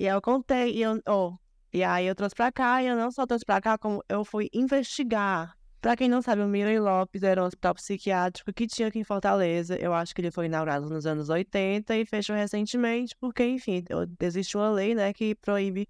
E 0.00 0.08
aí 0.08 0.14
eu 0.14 0.22
contei, 0.22 0.72
e, 0.76 0.80
eu, 0.80 0.98
oh, 1.06 1.36
e 1.70 1.84
aí 1.84 2.06
eu 2.06 2.14
trouxe 2.14 2.34
pra 2.34 2.50
cá, 2.50 2.82
e 2.82 2.86
eu 2.86 2.96
não 2.96 3.10
só 3.10 3.26
trouxe 3.26 3.44
pra 3.44 3.60
cá, 3.60 3.76
como 3.76 4.02
eu 4.08 4.24
fui 4.24 4.48
investigar. 4.50 5.54
Pra 5.78 5.94
quem 5.94 6.08
não 6.08 6.22
sabe, 6.22 6.40
o 6.40 6.48
Mirei 6.48 6.80
Lopes 6.80 7.22
era 7.22 7.42
um 7.42 7.44
hospital 7.44 7.74
psiquiátrico 7.74 8.50
que 8.50 8.66
tinha 8.66 8.88
aqui 8.88 8.98
em 8.98 9.04
Fortaleza. 9.04 9.76
Eu 9.76 9.92
acho 9.92 10.14
que 10.14 10.22
ele 10.22 10.30
foi 10.30 10.46
inaugurado 10.46 10.88
nos 10.88 11.04
anos 11.04 11.28
80 11.28 11.94
e 11.94 12.06
fechou 12.06 12.34
recentemente, 12.34 13.14
porque, 13.20 13.44
enfim, 13.44 13.84
existe 14.22 14.56
uma 14.56 14.70
lei, 14.70 14.94
né, 14.94 15.12
que 15.12 15.34
proíbe 15.34 15.86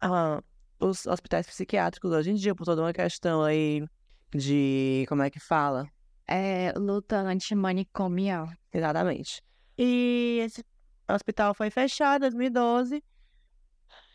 ah, 0.00 0.40
os 0.78 1.04
hospitais 1.08 1.44
psiquiátricos 1.44 2.12
hoje 2.12 2.30
em 2.30 2.34
dia, 2.34 2.54
por 2.54 2.64
toda 2.64 2.80
uma 2.80 2.92
questão 2.92 3.42
aí 3.42 3.84
de. 4.32 5.04
Como 5.08 5.20
é 5.20 5.28
que 5.28 5.40
fala? 5.40 5.88
É 6.28 6.72
luta 6.76 7.18
antimanicomial. 7.18 8.48
Exatamente. 8.72 9.42
E 9.76 10.38
esse 10.44 10.64
hospital 11.08 11.54
foi 11.54 11.70
fechado 11.70 12.24
em 12.24 12.30
2012 12.30 13.02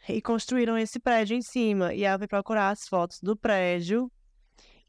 e 0.09 0.21
construíram 0.21 0.77
esse 0.77 0.99
prédio 0.99 1.35
em 1.35 1.41
cima. 1.41 1.93
E 1.93 2.03
eu 2.03 2.17
fui 2.17 2.27
procurar 2.27 2.69
as 2.69 2.87
fotos 2.87 3.19
do 3.21 3.35
prédio 3.35 4.11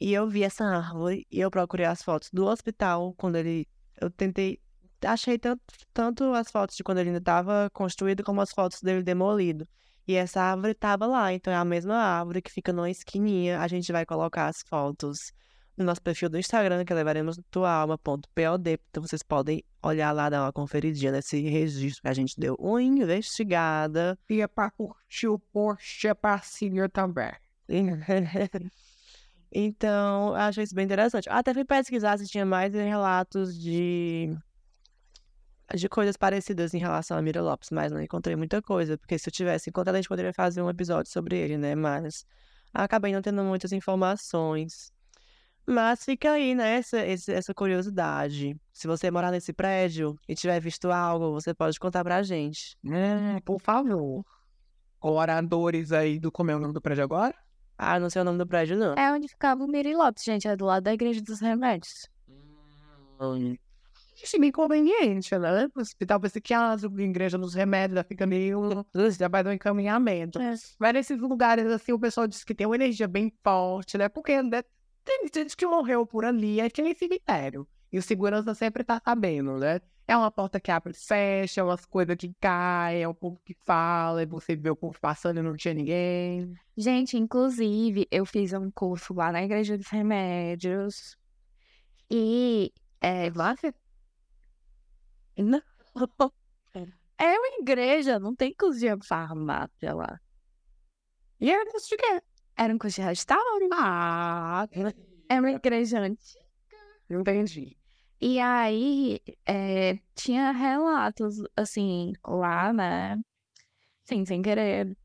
e 0.01 0.13
eu 0.13 0.29
vi 0.29 0.43
essa 0.45 0.65
árvore 0.65 1.27
e 1.31 1.41
eu 1.41 1.51
procurei 1.51 1.87
as 1.87 2.03
fotos 2.03 2.31
do 2.33 2.47
hospital 2.47 3.15
quando 3.17 3.37
ele. 3.37 3.67
Eu 4.01 4.11
tentei. 4.11 4.61
Achei 5.05 5.39
tanto, 5.39 5.63
tanto 5.93 6.33
as 6.35 6.51
fotos 6.51 6.77
de 6.77 6.83
quando 6.83 6.99
ele 6.99 7.11
ainda 7.11 7.19
estava 7.19 7.71
construído 7.73 8.25
como 8.25 8.41
as 8.41 8.51
fotos 8.51 8.81
dele 8.81 9.03
demolido. 9.03 9.67
E 10.07 10.15
essa 10.15 10.41
árvore 10.41 10.73
estava 10.73 11.07
lá, 11.07 11.33
então 11.33 11.53
é 11.53 11.57
a 11.57 11.65
mesma 11.65 11.97
árvore 11.97 12.41
que 12.41 12.51
fica 12.51 12.73
numa 12.73 12.91
esquininha. 12.91 13.61
A 13.61 13.69
gente 13.69 13.93
vai 13.93 14.07
colocar 14.07 14.47
as 14.47 14.63
fotos 14.63 15.33
no 15.79 15.85
nosso 15.85 16.03
perfil 16.03 16.29
do 16.29 16.38
Instagram, 16.38 16.85
que 16.85 16.93
levaremos 16.93 17.38
tualma.pod. 17.51 18.81
Então 18.91 19.03
vocês 19.03 19.23
podem 19.23 19.62
olhar 19.83 20.12
lá, 20.12 20.29
dar 20.29 20.43
uma 20.43 20.53
conferidinha 20.53 21.12
nesse 21.12 21.41
registro 21.41 22.03
que 22.03 22.09
a 22.09 22.14
gente 22.14 22.38
deu 22.38 22.57
uma 22.59 22.83
investigada. 22.83 24.19
E 24.29 24.41
é 24.41 24.47
pra 24.47 24.71
curtir 24.71 25.29
o 25.29 25.38
post, 25.38 26.07
é 26.07 26.14
pra 26.14 26.41
seguir 26.41 26.91
também. 26.91 27.33
então, 29.53 30.35
achei 30.35 30.64
isso 30.64 30.75
bem 30.75 30.85
interessante. 30.85 31.29
Até 31.31 31.55
fui 31.55 31.64
pesquisar 31.64 32.19
se 32.19 32.27
tinha 32.27 32.45
mais 32.45 32.75
relatos 32.75 33.57
de 33.59 34.37
de 35.75 35.87
coisas 35.87 36.17
parecidas 36.17 36.73
em 36.73 36.79
relação 36.79 37.19
a 37.19 37.21
Mira 37.21 37.43
Lopes, 37.43 37.69
mas 37.71 37.93
não 37.93 38.01
encontrei 38.01 38.35
muita 38.35 38.62
coisa, 38.62 38.97
porque 38.97 39.19
se 39.19 39.29
eu 39.29 39.33
tivesse 39.33 39.69
encontrado, 39.69 39.97
a 39.97 39.99
gente 39.99 40.09
poderia 40.09 40.33
fazer 40.33 40.62
um 40.62 40.71
episódio 40.71 41.12
sobre 41.12 41.37
ele, 41.37 41.59
né? 41.59 41.75
Mas 41.75 42.25
acabei 42.73 43.12
não 43.12 43.21
tendo 43.21 43.43
muitas 43.45 43.71
informações. 43.71 44.91
Mas 45.71 46.03
fica 46.03 46.33
aí, 46.33 46.55
né, 46.55 46.77
essa, 46.77 46.97
essa 46.99 47.53
curiosidade. 47.53 48.57
Se 48.73 48.87
você 48.87 49.11
morar 49.11 49.31
nesse 49.31 49.53
prédio 49.53 50.19
e 50.27 50.35
tiver 50.35 50.59
visto 50.61 50.91
algo, 50.91 51.31
você 51.33 51.53
pode 51.53 51.79
contar 51.79 52.03
pra 52.03 52.23
gente. 52.23 52.75
É, 52.87 53.39
por 53.41 53.61
favor. 53.61 54.25
oradores 54.99 55.93
aí 55.93 56.19
do 56.19 56.33
como 56.33 56.51
é 56.51 56.57
o 56.57 56.59
nome 56.59 56.73
do 56.73 56.81
prédio 56.81 57.05
agora? 57.05 57.35
Ah, 57.77 58.01
não 58.01 58.09
sei 58.09 58.23
o 58.23 58.25
nome 58.25 58.39
do 58.39 58.47
prédio, 58.47 58.79
não. 58.79 58.95
É 58.95 59.13
onde 59.13 59.29
ficava 59.29 59.63
o 59.63 59.69
Miri 59.69 59.95
Lopes, 59.95 60.25
gente. 60.25 60.49
É 60.49 60.57
do 60.57 60.65
lado 60.65 60.85
da 60.85 60.95
Igreja 60.95 61.21
dos 61.21 61.39
Remédios. 61.39 62.09
Hum. 63.21 63.55
Isso 64.23 64.37
é 64.37 64.39
meio 64.39 64.53
conveniente, 64.53 65.37
né? 65.39 65.69
Hospital 65.77 66.19
psiquiátrico, 66.19 66.99
igreja 66.99 67.39
dos 67.39 67.55
remédios, 67.55 67.97
já 67.99 68.05
fica 68.05 68.27
meio. 68.27 68.85
Já 69.21 69.29
vai 69.29 69.45
dar 69.45 69.51
um 69.51 69.53
encaminhamento. 69.53 70.41
É. 70.41 70.55
Mas 70.79 70.93
nesses 70.93 71.21
lugares, 71.21 71.67
assim, 71.67 71.93
o 71.93 71.99
pessoal 71.99 72.27
diz 72.27 72.43
que 72.43 72.55
tem 72.55 72.67
uma 72.67 72.75
energia 72.75 73.07
bem 73.07 73.33
forte, 73.45 73.97
né? 73.97 74.09
Porque 74.09 74.43
né, 74.43 74.63
tem 75.09 75.42
gente 75.42 75.57
que 75.57 75.66
morreu 75.66 76.07
por 76.07 76.25
ali, 76.25 76.61
é 76.61 76.68
que 76.71 76.83
nem 76.83 76.94
cemitério. 76.94 77.66
E 77.92 77.99
o 77.99 78.03
segurança 78.03 78.55
sempre 78.55 78.85
tá 78.85 79.01
sabendo, 79.05 79.59
né? 79.59 79.81
É 80.07 80.16
uma 80.16 80.31
porta 80.31 80.59
que 80.61 80.71
abre 80.71 80.92
e 80.92 80.97
fecha, 80.97 81.61
é 81.61 81.64
umas 81.64 81.85
coisas 81.85 82.16
que 82.16 82.33
caem, 82.40 83.03
é 83.03 83.09
o 83.09 83.14
povo 83.14 83.38
que 83.44 83.55
fala, 83.66 84.23
e 84.23 84.27
você 84.27 84.57
vê 84.57 84.71
o 84.71 84.77
povo 84.77 84.99
passando 85.01 85.38
e 85.38 85.42
não 85.42 85.57
tinha 85.57 85.75
ninguém. 85.75 86.55
Gente, 86.77 87.16
inclusive, 87.16 88.07
eu 88.11 88.25
fiz 88.25 88.53
um 88.55 88.71
curso 88.71 89.12
lá 89.14 89.31
na 89.33 89.42
Igreja 89.42 89.77
dos 89.77 89.88
Remédios. 89.88 91.16
E. 92.11 92.73
É, 93.01 93.31
você- 93.31 93.73
Não. 95.37 95.62
É 97.21 97.37
uma 97.37 97.59
igreja, 97.61 98.18
não 98.21 98.35
tem 98.35 98.55
de 98.99 99.07
farmácia 99.09 99.92
lá. 99.92 100.21
E 101.40 101.51
era 101.51 101.71
isso 101.77 101.88
de 101.88 101.97
quê? 101.97 102.23
Era 102.59 102.75
um 102.75 102.79
curso 102.79 102.97
de 103.01 103.07
restauro. 103.07 103.68
Ah, 103.73 104.66
É 105.29 105.38
uma 105.38 105.51
igreja 105.53 106.01
antiga. 106.01 106.44
entendi. 107.09 107.77
E 108.21 108.40
aí, 108.40 109.21
é, 109.47 109.97
tinha 110.16 110.51
relatos, 110.51 111.37
assim, 111.57 112.12
lá, 112.27 112.73
né? 112.73 113.16
Sim, 114.05 114.25
sem 114.25 114.42
querer 114.42 114.97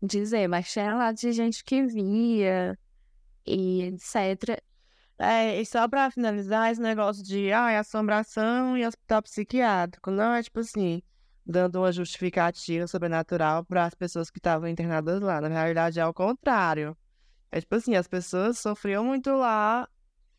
dizer, 0.00 0.46
mas 0.46 0.70
tinha 0.70 0.84
relatos 0.84 1.20
de 1.20 1.32
gente 1.32 1.64
que 1.64 1.82
via 1.82 2.78
e 3.44 3.82
etc. 3.82 4.62
É, 5.18 5.60
e 5.60 5.66
só 5.66 5.88
pra 5.88 6.10
finalizar, 6.12 6.70
esse 6.70 6.80
negócio 6.80 7.24
de 7.24 7.50
ah, 7.50 7.80
assombração 7.80 8.76
e 8.78 8.86
hospital 8.86 9.22
psiquiátrico. 9.22 10.12
Não 10.12 10.32
é 10.34 10.42
tipo 10.42 10.60
assim, 10.60 11.02
dando 11.46 11.76
uma 11.76 11.92
justificativa 11.92 12.86
sobrenatural 12.86 13.64
para 13.64 13.84
as 13.84 13.94
pessoas 13.94 14.30
que 14.30 14.38
estavam 14.38 14.68
internadas 14.68 15.20
lá. 15.20 15.40
Na 15.40 15.48
realidade, 15.48 15.98
é 15.98 16.02
ao 16.02 16.14
contrário. 16.14 16.96
É 17.52 17.60
tipo 17.60 17.74
assim, 17.74 17.94
as 17.94 18.08
pessoas 18.08 18.58
sofriam 18.58 19.04
muito 19.04 19.30
lá 19.30 19.88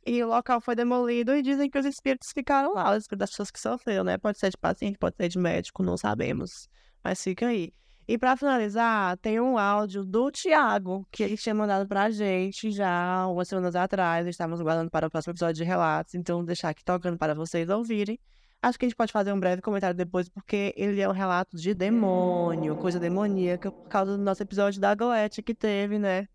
e 0.06 0.22
o 0.24 0.28
local 0.28 0.62
foi 0.62 0.76
demolido 0.76 1.36
e 1.36 1.42
dizem 1.42 1.70
que 1.70 1.80
os 1.80 1.86
espíritos 1.86 2.32
ficaram 2.34 2.74
lá, 2.74 2.92
os 2.92 3.04
espíritos 3.04 3.20
das 3.20 3.30
pessoas 3.32 3.52
que 3.52 3.60
sofreram, 3.60 4.04
né? 4.04 4.18
Pode 4.18 4.38
ser 4.38 4.50
de 4.50 4.58
paciente, 4.58 4.98
pode 4.98 5.16
ser 5.16 5.30
de 5.30 5.40
médico, 5.40 5.82
não 5.82 5.98
sabemos. 5.98 6.70
Mas 7.04 7.24
fica 7.24 7.48
aí. 7.48 7.74
E 8.08 8.20
pra 8.20 8.38
finalizar, 8.38 9.18
tem 9.18 9.40
um 9.40 9.58
áudio 9.58 10.06
do 10.06 10.30
Tiago, 10.30 11.08
que 11.12 11.24
ele 11.24 11.36
tinha 11.36 11.56
mandado 11.56 11.88
pra 11.88 12.12
gente 12.12 12.70
já 12.70 13.16
algumas 13.16 13.48
semanas 13.48 13.76
atrás. 13.76 14.28
Estávamos 14.28 14.62
guardando 14.62 14.92
para 14.92 15.08
o 15.08 15.10
próximo 15.10 15.32
episódio 15.32 15.56
de 15.56 15.64
relatos, 15.64 16.14
então 16.14 16.38
vou 16.38 16.46
deixar 16.46 16.70
aqui 16.70 16.84
tocando 16.84 17.18
para 17.18 17.34
vocês 17.34 17.68
ouvirem. 17.68 18.20
Acho 18.66 18.80
que 18.80 18.86
a 18.86 18.90
gente 18.90 18.96
pode 18.96 19.12
fazer 19.12 19.32
um 19.32 19.40
breve 19.40 19.62
comentário 19.62 19.96
depois, 19.96 20.28
porque 20.28 20.74
ele 20.76 21.00
é 21.00 21.08
um 21.08 21.12
relato 21.12 21.56
de 21.56 21.76
demônio, 21.76 22.76
coisa 22.76 23.00
demoníaca, 23.00 23.72
por 23.72 23.88
causa 23.88 24.18
do 24.18 24.24
nosso 24.24 24.42
episódio 24.42 24.82
da 24.82 24.96
Goethe 24.96 25.44
que 25.44 25.54
teve, 25.54 26.00
né? 26.00 26.28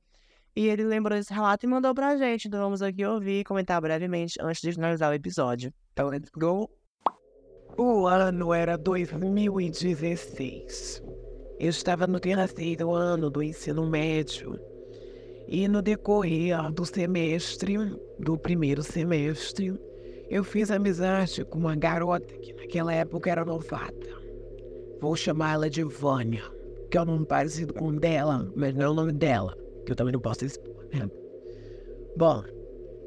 E 0.54 0.68
ele 0.68 0.84
lembrou 0.84 1.18
desse 1.18 1.34
relato 1.34 1.66
e 1.66 1.68
mandou 1.68 1.92
pra 1.92 2.16
gente. 2.16 2.46
Então 2.46 2.60
vamos 2.60 2.82
aqui 2.82 3.04
ouvir 3.04 3.40
e 3.40 3.44
comentar 3.44 3.80
brevemente 3.80 4.38
antes 4.40 4.62
de 4.62 4.70
finalizar 4.70 5.10
o 5.10 5.14
episódio. 5.14 5.74
Então, 5.92 6.08
let's 6.08 6.30
go. 6.32 6.70
O 7.76 8.06
ano 8.06 8.54
era 8.54 8.78
2016. 8.78 11.02
Eu 11.58 11.68
estava 11.68 12.06
no 12.06 12.20
terceiro 12.20 12.94
ano 12.94 13.28
do 13.28 13.42
ensino 13.42 13.90
médio. 13.90 14.56
E 15.48 15.66
no 15.66 15.82
decorrer 15.82 16.70
do 16.70 16.86
semestre, 16.86 17.76
do 18.20 18.38
primeiro 18.38 18.84
semestre, 18.84 19.76
eu 20.30 20.44
fiz 20.44 20.70
amizade 20.70 21.44
com 21.44 21.58
uma 21.58 21.74
garota 21.74 22.32
que 22.38 22.52
naquela 22.52 22.94
época 22.94 23.28
era 23.28 23.44
novata. 23.44 24.08
Vou 25.00 25.16
chamá-la 25.16 25.68
de 25.68 25.82
Vânia, 25.82 26.44
que 26.88 26.96
é 26.96 27.02
um 27.02 27.06
nome 27.06 27.26
parecido 27.26 27.74
com 27.74 27.88
o 27.88 27.98
dela, 27.98 28.48
mas 28.54 28.72
não 28.72 28.84
é 28.84 28.88
o 28.88 28.94
nome 28.94 29.12
dela, 29.12 29.56
que 29.84 29.90
eu 29.90 29.96
também 29.96 30.12
não 30.12 30.20
posso 30.20 30.44
expor. 30.44 30.86
Bom, 32.16 32.44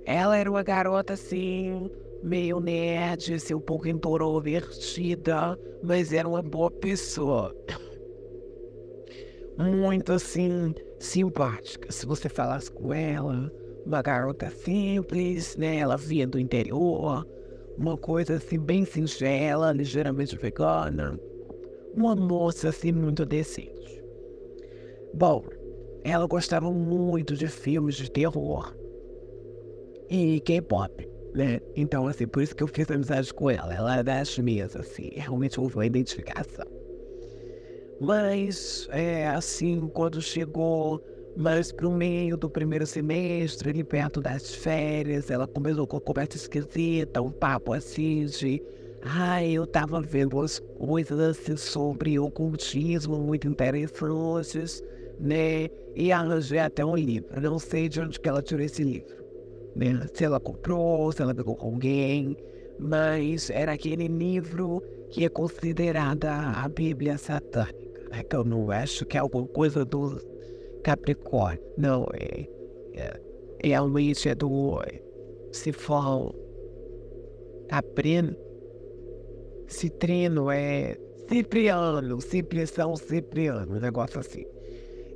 ela 0.05 0.37
era 0.37 0.49
uma 0.49 0.63
garota 0.63 1.13
assim, 1.13 1.89
meio 2.21 2.59
nerd, 2.59 3.35
assim, 3.35 3.53
um 3.53 3.59
pouco 3.61 3.87
introvertida, 3.87 5.57
mas 5.81 6.11
era 6.11 6.27
uma 6.27 6.41
boa 6.41 6.69
pessoa. 6.69 7.55
Muito 9.57 10.11
assim, 10.11 10.73
simpática. 10.99 11.89
Se 11.89 12.05
você 12.05 12.27
falasse 12.27 12.69
com 12.69 12.93
ela, 12.93 13.49
uma 13.85 14.01
garota 14.01 14.49
simples, 14.49 15.55
né? 15.57 15.77
Ela 15.77 15.97
vinha 15.97 16.27
do 16.27 16.39
interior, 16.39 17.27
uma 17.77 17.97
coisa 17.97 18.35
assim, 18.35 18.59
bem 18.59 18.85
singela, 18.85 19.71
ligeiramente 19.71 20.37
vegana. 20.37 21.19
Uma 21.95 22.15
moça 22.15 22.69
assim, 22.69 22.91
muito 22.91 23.25
decente. 23.25 24.03
Bom, 25.13 25.43
ela 26.03 26.25
gostava 26.25 26.71
muito 26.71 27.35
de 27.35 27.47
filmes 27.47 27.95
de 27.95 28.09
terror 28.09 28.75
e 30.09 30.39
K-pop, 30.41 31.07
né? 31.33 31.59
Então, 31.75 32.07
assim, 32.07 32.27
por 32.27 32.41
isso 32.41 32.55
que 32.55 32.63
eu 32.63 32.67
fiz 32.67 32.89
amizade 32.89 33.33
com 33.33 33.49
ela. 33.49 33.73
Ela 33.73 33.99
é 33.99 34.03
das 34.03 34.37
minhas, 34.37 34.75
assim, 34.75 35.11
realmente 35.13 35.59
houve 35.59 35.75
uma 35.75 35.85
identificação. 35.85 36.65
Mas, 37.99 38.87
é, 38.91 39.27
assim, 39.27 39.87
quando 39.93 40.21
chegou 40.21 41.01
mais 41.35 41.71
pro 41.71 41.91
meio 41.91 42.37
do 42.37 42.49
primeiro 42.49 42.85
semestre, 42.85 43.69
ali 43.69 43.83
perto 43.83 44.21
das 44.21 44.53
férias, 44.53 45.29
ela 45.31 45.47
começou 45.47 45.87
com 45.87 45.97
uma 45.97 46.01
conversa 46.01 46.37
esquisita, 46.37 47.21
um 47.21 47.31
papo 47.31 47.73
assim 47.73 48.25
de. 48.25 48.61
Ai, 49.01 49.51
eu 49.51 49.67
tava 49.67 50.01
vendo 50.01 50.37
umas 50.37 50.59
coisas 50.59 51.19
assim 51.19 51.57
sobre 51.57 52.17
ocultismo 52.17 53.17
muito 53.17 53.47
interessantes, 53.47 54.81
né? 55.19 55.67
E 55.95 56.11
arranjei 56.11 56.59
até 56.59 56.85
um 56.85 56.95
livro. 56.95 57.41
Não 57.41 57.59
sei 57.59 57.89
de 57.89 57.99
onde 57.99 58.19
que 58.19 58.29
ela 58.29 58.41
tirou 58.41 58.63
esse 58.63 58.81
livro 58.81 59.23
né? 59.75 60.07
Se 60.13 60.23
ela 60.23 60.39
comprou, 60.39 61.11
se 61.11 61.21
ela 61.21 61.33
pegou 61.33 61.55
com 61.55 61.67
alguém, 61.67 62.37
mas 62.79 63.49
era 63.49 63.73
aquele 63.73 64.07
livro 64.07 64.81
que 65.09 65.25
é 65.25 65.29
considerada 65.29 66.31
a 66.31 66.67
Bíblia 66.67 67.17
satânica, 67.17 68.09
né? 68.09 68.23
Que 68.23 68.35
eu 68.35 68.43
não 68.43 68.69
acho 68.71 69.05
que 69.05 69.17
é 69.17 69.19
alguma 69.19 69.47
coisa 69.47 69.85
do 69.85 70.19
Capricórnio, 70.83 71.63
não, 71.77 72.05
é, 72.13 72.47
é 72.93 73.19
realmente 73.63 74.27
é 74.27 74.35
do 74.35 74.79
Sifão 75.51 76.35
Caprino, 77.69 78.35
Citrino, 79.67 80.51
é 80.51 80.97
Cipriano, 81.27 82.21
Ciprição 82.21 82.95
Cipriano, 82.95 83.75
um 83.75 83.79
negócio 83.79 84.19
assim. 84.19 84.45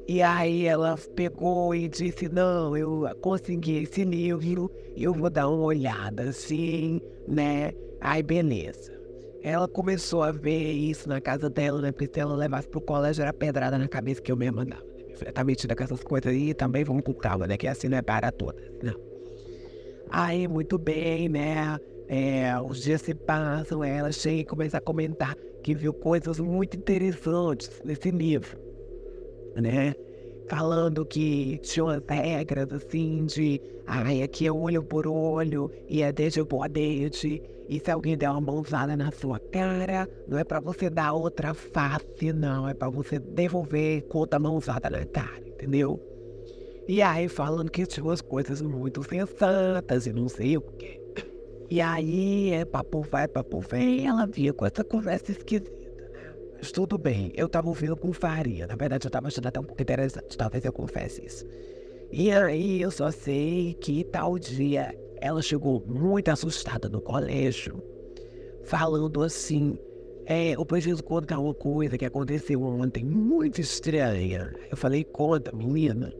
E 0.08 0.22
aí 0.22 0.66
ela 0.66 0.98
pegou 1.16 1.76
e 1.76 1.90
disse, 1.90 2.30
não, 2.30 2.78
eu 2.78 3.04
consegui 3.22 3.84
esse 3.84 4.06
livro, 4.06 4.72
eu 4.96 5.14
vou 5.14 5.30
dar 5.30 5.50
uma 5.50 5.66
olhada 5.66 6.30
assim, 6.30 7.02
né? 7.28 7.74
Aí 8.00 8.24
beleza. 8.24 8.98
Ela 9.44 9.68
começou 9.68 10.24
a 10.24 10.32
ver 10.32 10.72
isso 10.72 11.10
na 11.10 11.20
casa 11.20 11.50
dela, 11.50 11.82
né? 11.82 11.92
Porque 11.92 12.10
se 12.12 12.20
ela 12.20 12.36
levasse 12.36 12.70
pro 12.70 12.80
colégio 12.80 13.22
era 13.22 13.34
pedrada 13.34 13.78
na 13.78 13.88
cabeça 13.88 14.22
que 14.22 14.32
eu 14.32 14.38
mesmo 14.38 14.58
mandava. 14.58 14.97
Né? 15.26 15.32
Tá 15.32 15.44
metida 15.44 15.76
com 15.76 15.84
essas 15.84 16.04
coisas 16.04 16.32
aí, 16.32 16.54
também 16.54 16.84
vamos 16.84 17.04
com 17.04 17.14
calma, 17.14 17.48
né? 17.48 17.58
Que 17.58 17.68
assim 17.68 17.88
não 17.88 17.98
é 17.98 18.02
para 18.02 18.32
todas, 18.32 18.62
não. 18.82 18.96
Aí, 20.10 20.48
muito 20.48 20.78
bem, 20.78 21.28
né? 21.30 21.80
É, 22.08 22.58
os 22.62 22.82
dias 22.82 23.02
se 23.02 23.14
passam, 23.14 23.84
ela 23.84 24.12
chega 24.12 24.38
e 24.38 24.46
começa 24.46 24.78
a 24.78 24.82
comentar 24.82 25.36
que 25.62 25.76
viu 25.76 25.94
coisas 25.94 26.40
muito 26.40 26.78
interessantes 26.78 27.82
nesse 27.84 28.10
livro 28.12 28.68
né? 29.62 29.96
Falando 30.48 31.06
que 31.06 31.58
tinha 31.58 31.84
umas 31.84 32.02
regras 32.08 32.72
assim 32.72 33.26
de 33.26 33.62
ai, 33.86 34.22
aqui 34.22 34.48
é 34.48 34.52
olho 34.52 34.82
por 34.82 35.06
olho 35.06 35.70
e 35.90 36.02
é 36.02 36.12
dente 36.12 36.44
por 36.46 36.70
dente. 36.70 37.42
E 37.68 37.80
se 37.80 37.92
alguém 37.92 38.18
der 38.18 38.30
uma 38.30 38.40
mãozada 38.40 38.96
na 38.96 39.12
sua 39.12 39.40
cara, 39.40 40.08
não 40.26 40.38
é 40.38 40.44
pra 40.46 40.62
você 40.62 40.90
dar 40.90 41.12
outra 41.12 41.54
face, 41.54 42.32
não. 42.34 42.68
É 42.68 42.74
pra 42.74 42.90
você 42.90 43.20
devolver 43.20 44.04
com 44.04 44.20
outra 44.20 44.40
mãozada 44.40 44.90
na 44.90 45.06
cara, 45.06 45.46
entendeu? 45.46 46.00
E 46.88 47.02
aí 47.02 47.28
falando 47.28 47.70
que 47.70 47.86
tinha 47.86 48.06
umas 48.06 48.22
coisas 48.22 48.62
muito 48.62 49.04
sensatas 49.04 50.08
e 50.08 50.14
não 50.14 50.30
sei 50.30 50.56
o 50.56 50.62
quê. 50.62 51.02
E 51.70 51.82
aí, 51.82 52.52
é 52.52 52.64
papo 52.64 53.02
vai, 53.02 53.28
papo 53.28 53.60
vem, 53.60 54.08
ela 54.08 54.26
vinha 54.26 54.54
com 54.54 54.66
essa 54.66 54.86
conversa 54.86 55.34
esquisita. 55.34 55.87
Tudo 56.74 56.98
bem, 56.98 57.32
eu 57.36 57.48
tava 57.48 57.68
ouvindo 57.68 57.96
com 57.96 58.12
farinha. 58.14 58.68
Na 58.68 58.76
verdade, 58.76 59.06
eu 59.06 59.12
tava 59.12 59.28
achando 59.28 59.48
até 59.48 59.60
um 59.60 59.64
pouco 59.64 59.82
interessante, 59.82 60.38
talvez 60.38 60.64
eu 60.66 60.74
confesse 60.74 61.26
isso. 61.26 61.46
E 62.12 62.32
aí, 62.32 62.82
eu 62.82 62.92
só 62.92 63.12
sei 63.12 63.74
que 63.76 64.04
tal 64.06 64.40
dia 64.40 64.96
ela 65.22 65.42
chegou 65.42 65.84
muito 65.86 66.30
assustada 66.30 66.88
no 66.90 67.02
colégio, 67.02 67.82
falando 68.64 69.24
assim: 69.24 69.78
É, 70.26 70.52
eu 70.52 70.66
preciso 70.66 71.04
contar 71.04 71.40
uma 71.40 71.54
coisa 71.54 71.98
que 71.98 72.06
aconteceu 72.06 72.62
ontem 72.64 73.04
muito 73.04 73.60
estranha. 73.62 74.54
Eu 74.70 74.78
falei, 74.78 75.04
conta, 75.04 75.56
menina. 75.56 76.14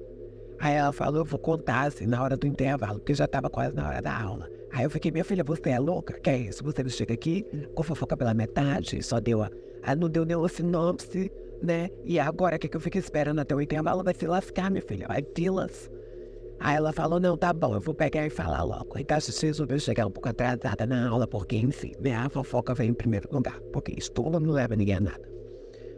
Aí 0.60 0.74
ela 0.74 0.92
falou, 0.92 1.22
eu 1.22 1.26
vou 1.26 1.40
contar 1.40 1.88
assim 1.88 2.08
na 2.08 2.22
hora 2.22 2.36
do 2.36 2.48
intervalo, 2.48 3.00
porque 3.00 3.14
já 3.14 3.26
estava 3.26 3.50
quase 3.50 3.76
na 3.76 3.88
hora 3.88 4.02
da 4.02 4.20
aula. 4.20 4.50
Aí 4.72 4.84
eu 4.84 4.90
fiquei, 4.90 5.12
minha 5.12 5.24
filha, 5.24 5.44
você 5.44 5.70
é 5.70 5.80
louca? 5.80 6.20
Que 6.20 6.30
é 6.30 6.38
isso? 6.38 6.64
Você 6.64 6.84
não 6.84 6.90
chega 6.90 7.14
aqui 7.14 7.46
com 7.74 7.84
fofoca 7.84 8.18
pela 8.18 8.34
metade, 8.34 9.02
só 9.02 9.20
deu 9.20 9.42
a. 9.42 9.50
a 9.84 9.96
não 9.96 10.10
deu 10.10 10.26
nenhuma 10.26 10.50
sinopse, 10.50 11.32
né? 11.62 11.90
E 12.04 12.20
agora 12.20 12.60
que, 12.60 12.68
que 12.68 12.76
eu 12.76 12.82
fico 12.82 12.98
esperando 12.98 13.40
até 13.40 13.56
o 13.56 13.62
intervalo 13.62 14.04
vai 14.04 14.14
se 14.14 14.28
lascar, 14.28 14.70
minha 14.70 14.82
filha. 14.82 15.08
Vai 15.08 15.26
filas. 15.36 15.90
Aí 16.60 16.76
ela 16.76 16.92
falou, 16.92 17.20
não, 17.20 17.38
tá 17.38 17.54
bom, 17.54 17.76
eu 17.76 17.80
vou 17.80 17.94
pegar 17.94 18.26
e 18.26 18.30
falar 18.30 18.64
logo. 18.64 18.98
Então 18.98 19.20
se 19.20 19.46
resolveu 19.46 19.80
chegar 19.80 20.08
um 20.08 20.12
pouco 20.12 20.30
atrasada 20.30 20.88
na 20.88 21.08
aula, 21.08 21.28
porque, 21.28 21.56
enfim, 21.56 21.94
né, 22.00 22.16
a 22.16 22.30
fofoca 22.30 22.74
vem 22.74 22.90
em 22.90 22.94
primeiro 22.94 23.30
lugar. 23.32 23.60
Porque 23.72 23.94
estudo 23.96 24.40
não 24.40 24.52
leva 24.52 24.76
ninguém 24.76 24.96
a 24.96 25.00
nada. 25.00 25.30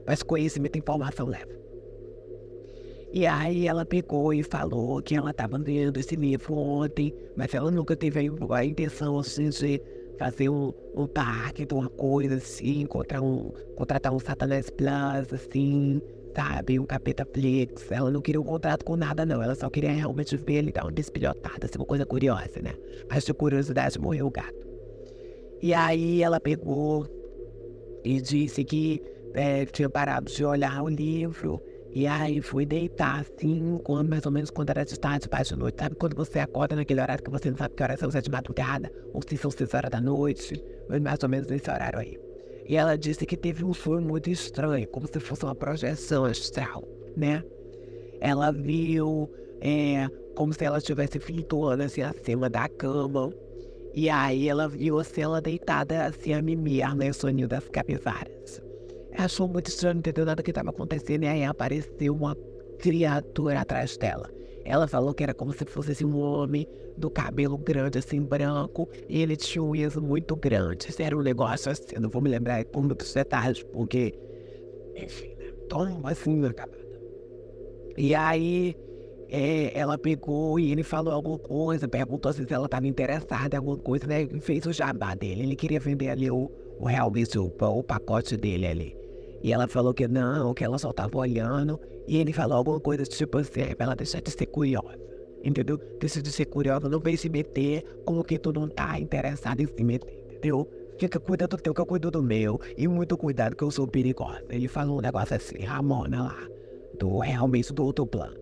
Mas 0.06 0.22
conhecimento 0.22 0.76
e 0.76 0.80
informação 0.80 1.28
leva. 1.28 1.60
E 3.12 3.26
aí 3.26 3.68
ela 3.68 3.86
pegou 3.86 4.34
e 4.34 4.44
falou 4.44 5.02
que 5.02 5.16
ela 5.16 5.32
estava 5.32 5.58
lendo 5.58 5.98
esse 5.98 6.16
livro 6.16 6.54
ontem, 6.56 7.14
mas 7.36 7.54
ela 7.54 7.72
nunca 7.72 7.96
teve 7.96 8.20
a, 8.52 8.66
intenção 8.66 9.18
assim, 9.18 9.50
de 9.50 9.82
fazer 10.20 10.50
um, 10.50 10.72
um 10.96 11.08
de 11.08 11.74
uma 11.74 11.90
coisa 11.90 12.36
assim, 12.36 12.86
contratar 12.86 13.24
um, 13.24 13.52
contratar 13.76 14.14
um 14.14 14.20
Satanás 14.20 14.70
Plus, 14.70 15.34
assim, 15.34 16.00
sabe? 16.36 16.80
Um 16.80 16.86
capeta 16.86 17.26
Flix. 17.26 17.92
Ela 17.92 18.12
não 18.12 18.22
queria 18.22 18.40
um 18.40 18.44
contrato 18.44 18.86
com 18.86 18.96
nada, 18.96 19.26
não. 19.26 19.42
Ela 19.42 19.56
só 19.56 19.70
queria 19.70 19.92
realmente 19.92 20.38
ver 20.38 20.56
ele 20.56 20.72
dar 20.72 20.84
uma 20.84 20.92
despilhotada, 20.92 21.66
assim, 21.66 21.78
uma 21.78 21.86
coisa 21.86 22.06
curiosa, 22.06 22.62
né? 22.62 22.74
Mas 23.10 23.26
de 23.26 23.34
curiosidade 23.34 23.98
morreu 23.98 24.28
o 24.28 24.32
gato. 24.32 24.68
E 25.62 25.74
aí 25.74 26.22
ela 26.22 26.40
pegou 26.40 27.08
e 28.04 28.22
disse 28.22 28.64
que 28.64 29.02
é, 29.34 29.66
tinha 29.66 29.90
parado 29.90 30.32
de 30.32 30.46
olhar 30.46 30.84
o 30.84 30.90
livro. 30.90 31.62
E 31.92 32.06
aí 32.06 32.40
fui 32.42 32.66
deitar 32.66 33.22
assim, 33.22 33.80
quando, 33.84 34.10
mais 34.10 34.26
ou 34.26 34.32
menos 34.32 34.52
quando 34.52 34.70
era 34.70 34.86
de 34.86 35.00
tarde, 35.00 35.28
baixo 35.28 35.56
de 35.56 35.60
noite. 35.60 35.80
Sabe 35.80 35.96
quando 35.96 36.16
você 36.16 36.40
acorda 36.40 36.76
naquele 36.76 37.02
horário 37.02 37.24
que 37.24 37.32
você 37.32 37.50
não 37.50 37.58
sabe 37.58 37.74
que 37.76 37.82
horas 37.82 38.00
são, 38.00 38.12
se 38.12 38.18
é 38.18 38.22
de 38.22 38.30
madrugada, 38.30 38.92
ou 39.14 39.22
se 39.28 39.38
são 39.38 39.50
seis 39.50 39.74
horas 39.74 39.90
da 39.90 40.00
noite, 40.00 40.64
mais 41.02 41.18
ou 41.24 41.30
menos 41.30 41.48
nesse 41.48 41.70
horário 41.70 42.00
aí. 42.00 42.20
E 42.68 42.76
ela 42.76 42.96
disse 42.96 43.26
que 43.26 43.36
teve 43.36 43.66
um 43.66 43.74
sonho 43.74 44.02
muito 44.02 44.30
estranho, 44.30 44.88
como 44.90 45.08
se 45.08 45.20
fosse 45.20 45.44
uma 45.44 45.56
projeção 45.56 46.26
astral, 46.26 46.88
né? 47.18 47.44
Ela 48.22 48.52
viu 48.52 49.28
é, 49.60 50.08
como 50.36 50.54
se 50.54 50.64
ela 50.64 50.78
estivesse 50.78 51.20
flutuando 51.20 51.82
assim 51.82 52.04
acima 52.04 52.50
da 52.50 52.70
cama. 52.70 53.34
E 53.96 54.08
aí 54.08 54.48
ela 54.48 54.68
viu 54.68 55.00
assim, 55.00 55.22
ela 55.22 55.42
deitada 55.42 56.06
assim 56.06 56.34
a 56.34 56.42
mimir, 56.44 56.96
né? 56.96 57.10
O 57.10 57.14
soninho 57.14 57.48
das 57.48 57.68
capivaras. 57.70 58.62
Achou 59.20 59.50
muito 59.50 59.68
estranho, 59.68 59.96
não 59.96 60.00
entendeu 60.00 60.26
nada 60.26 60.38
do 60.42 60.46
que 60.46 60.52
estava 60.52 60.70
acontecendo. 60.70 61.24
E 61.24 61.28
aí 61.28 61.44
apareceu 61.44 62.16
uma 62.16 62.38
criatura 62.80 63.60
atrás 63.60 63.98
dela. 63.98 64.30
Ela 64.64 64.88
falou 64.88 65.14
que 65.14 65.22
era 65.22 65.34
como 65.34 65.52
se 65.52 65.66
fosse 65.66 65.92
assim, 65.92 66.06
um 66.06 66.18
homem 66.18 66.66
do 66.96 67.10
cabelo 67.10 67.58
grande, 67.58 67.98
assim, 67.98 68.22
branco, 68.22 68.88
e 69.10 69.22
ele 69.22 69.36
tinha 69.36 69.62
unhas 69.62 69.98
muito 69.98 70.38
grandes. 70.38 70.98
Era 70.98 71.18
um 71.18 71.22
negócio 71.22 71.70
assim, 71.70 71.98
não 72.00 72.10
vou 72.10 72.22
me 72.22 72.30
lembrar 72.30 72.64
com 72.64 72.82
muitos 72.82 73.14
detalhes, 73.14 73.62
porque, 73.62 74.18
enfim, 74.96 75.36
né? 75.38 75.52
Tão 75.68 76.00
assim, 76.06 76.46
acabada. 76.46 76.80
E 77.98 78.16
aí, 78.16 78.74
é, 79.28 79.78
ela 79.78 79.98
pegou 79.98 80.58
e 80.58 80.72
ele 80.72 80.84
falou 80.84 81.14
alguma 81.14 81.40
coisa, 81.40 81.90
perguntou 81.90 82.32
se 82.32 82.46
ela 82.50 82.68
estava 82.68 82.88
interessada 82.88 83.58
em 83.58 83.58
alguma 83.58 83.78
coisa, 83.78 84.08
né? 84.08 84.26
Fez 84.40 84.66
o 84.66 84.72
jabá 84.72 85.14
dele. 85.14 85.44
Ele 85.44 85.58
queria 85.58 85.80
vender 85.80 86.10
ali 86.10 86.32
o, 86.32 86.50
o 86.80 86.86
realmente 86.86 87.38
o, 87.38 87.48
o 87.48 87.84
pacote 87.84 88.38
dele 88.38 88.66
ali. 88.66 88.99
E 89.42 89.54
ela 89.54 89.68
falou 89.68 89.94
que 89.94 90.08
não, 90.08 90.54
que 90.54 90.64
ela 90.64 90.78
só 90.78 90.90
estava 90.90 91.18
olhando. 91.18 91.80
E 92.08 92.18
ele 92.18 92.34
falou 92.34 92.58
alguma 92.58 92.80
coisa 92.80 93.04
tipo 93.04 93.38
assim, 93.38 93.76
pra 93.76 93.86
ela 93.86 93.96
deixar 93.96 94.22
de 94.22 94.32
ser 94.32 94.46
curiosa. 94.48 94.98
Entendeu? 95.44 95.80
Deixa 96.00 96.22
de 96.22 96.32
ser 96.32 96.46
curiosa, 96.46 96.90
não 96.90 97.00
vem 97.00 97.16
se 97.16 97.30
meter 97.30 97.84
com 98.06 98.20
o 98.20 98.24
que 98.24 98.38
tu 98.38 98.52
não 98.52 98.68
tá 98.68 99.00
interessado 99.00 99.62
em 99.62 99.68
se 99.68 99.84
meter, 99.84 100.14
entendeu? 100.32 100.70
Fica 100.98 101.18
cuidando 101.18 101.56
do 101.56 101.64
teu 101.64 101.74
que 101.74 101.80
eu 101.80 101.86
cuido 101.86 102.12
do 102.12 102.22
meu. 102.22 102.60
E 102.78 102.88
muito 102.88 103.18
cuidado 103.18 103.56
que 103.56 103.64
eu 103.64 103.72
sou 103.72 103.88
perigosa. 103.88 104.44
Ele 104.50 104.68
falou 104.68 104.98
um 104.98 105.02
negócio 105.02 105.36
assim, 105.36 105.60
Ramona 105.60 106.24
lá, 106.24 106.48
do 107.00 107.20
realmente 107.20 107.72
do 107.72 107.86
outro 107.86 108.06
plano. 108.06 108.36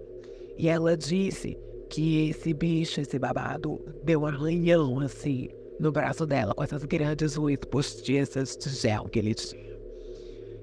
E 0.58 0.68
ela 0.68 0.98
disse 0.98 1.56
que 1.88 2.30
esse 2.30 2.54
bicho, 2.54 3.00
esse 3.00 3.20
babado, 3.20 3.80
deu 4.04 4.22
um 4.22 4.26
arranhão 4.26 5.00
assim 5.00 5.50
no 5.80 5.92
braço 5.92 6.26
dela, 6.26 6.56
com 6.56 6.64
essas 6.64 6.84
grandes 6.86 7.38
unhas 7.38 7.60
postiças 7.70 8.58
de 8.58 8.70
gel 8.70 9.06
que 9.06 9.20
ele 9.20 9.36
tinha. 9.36 9.67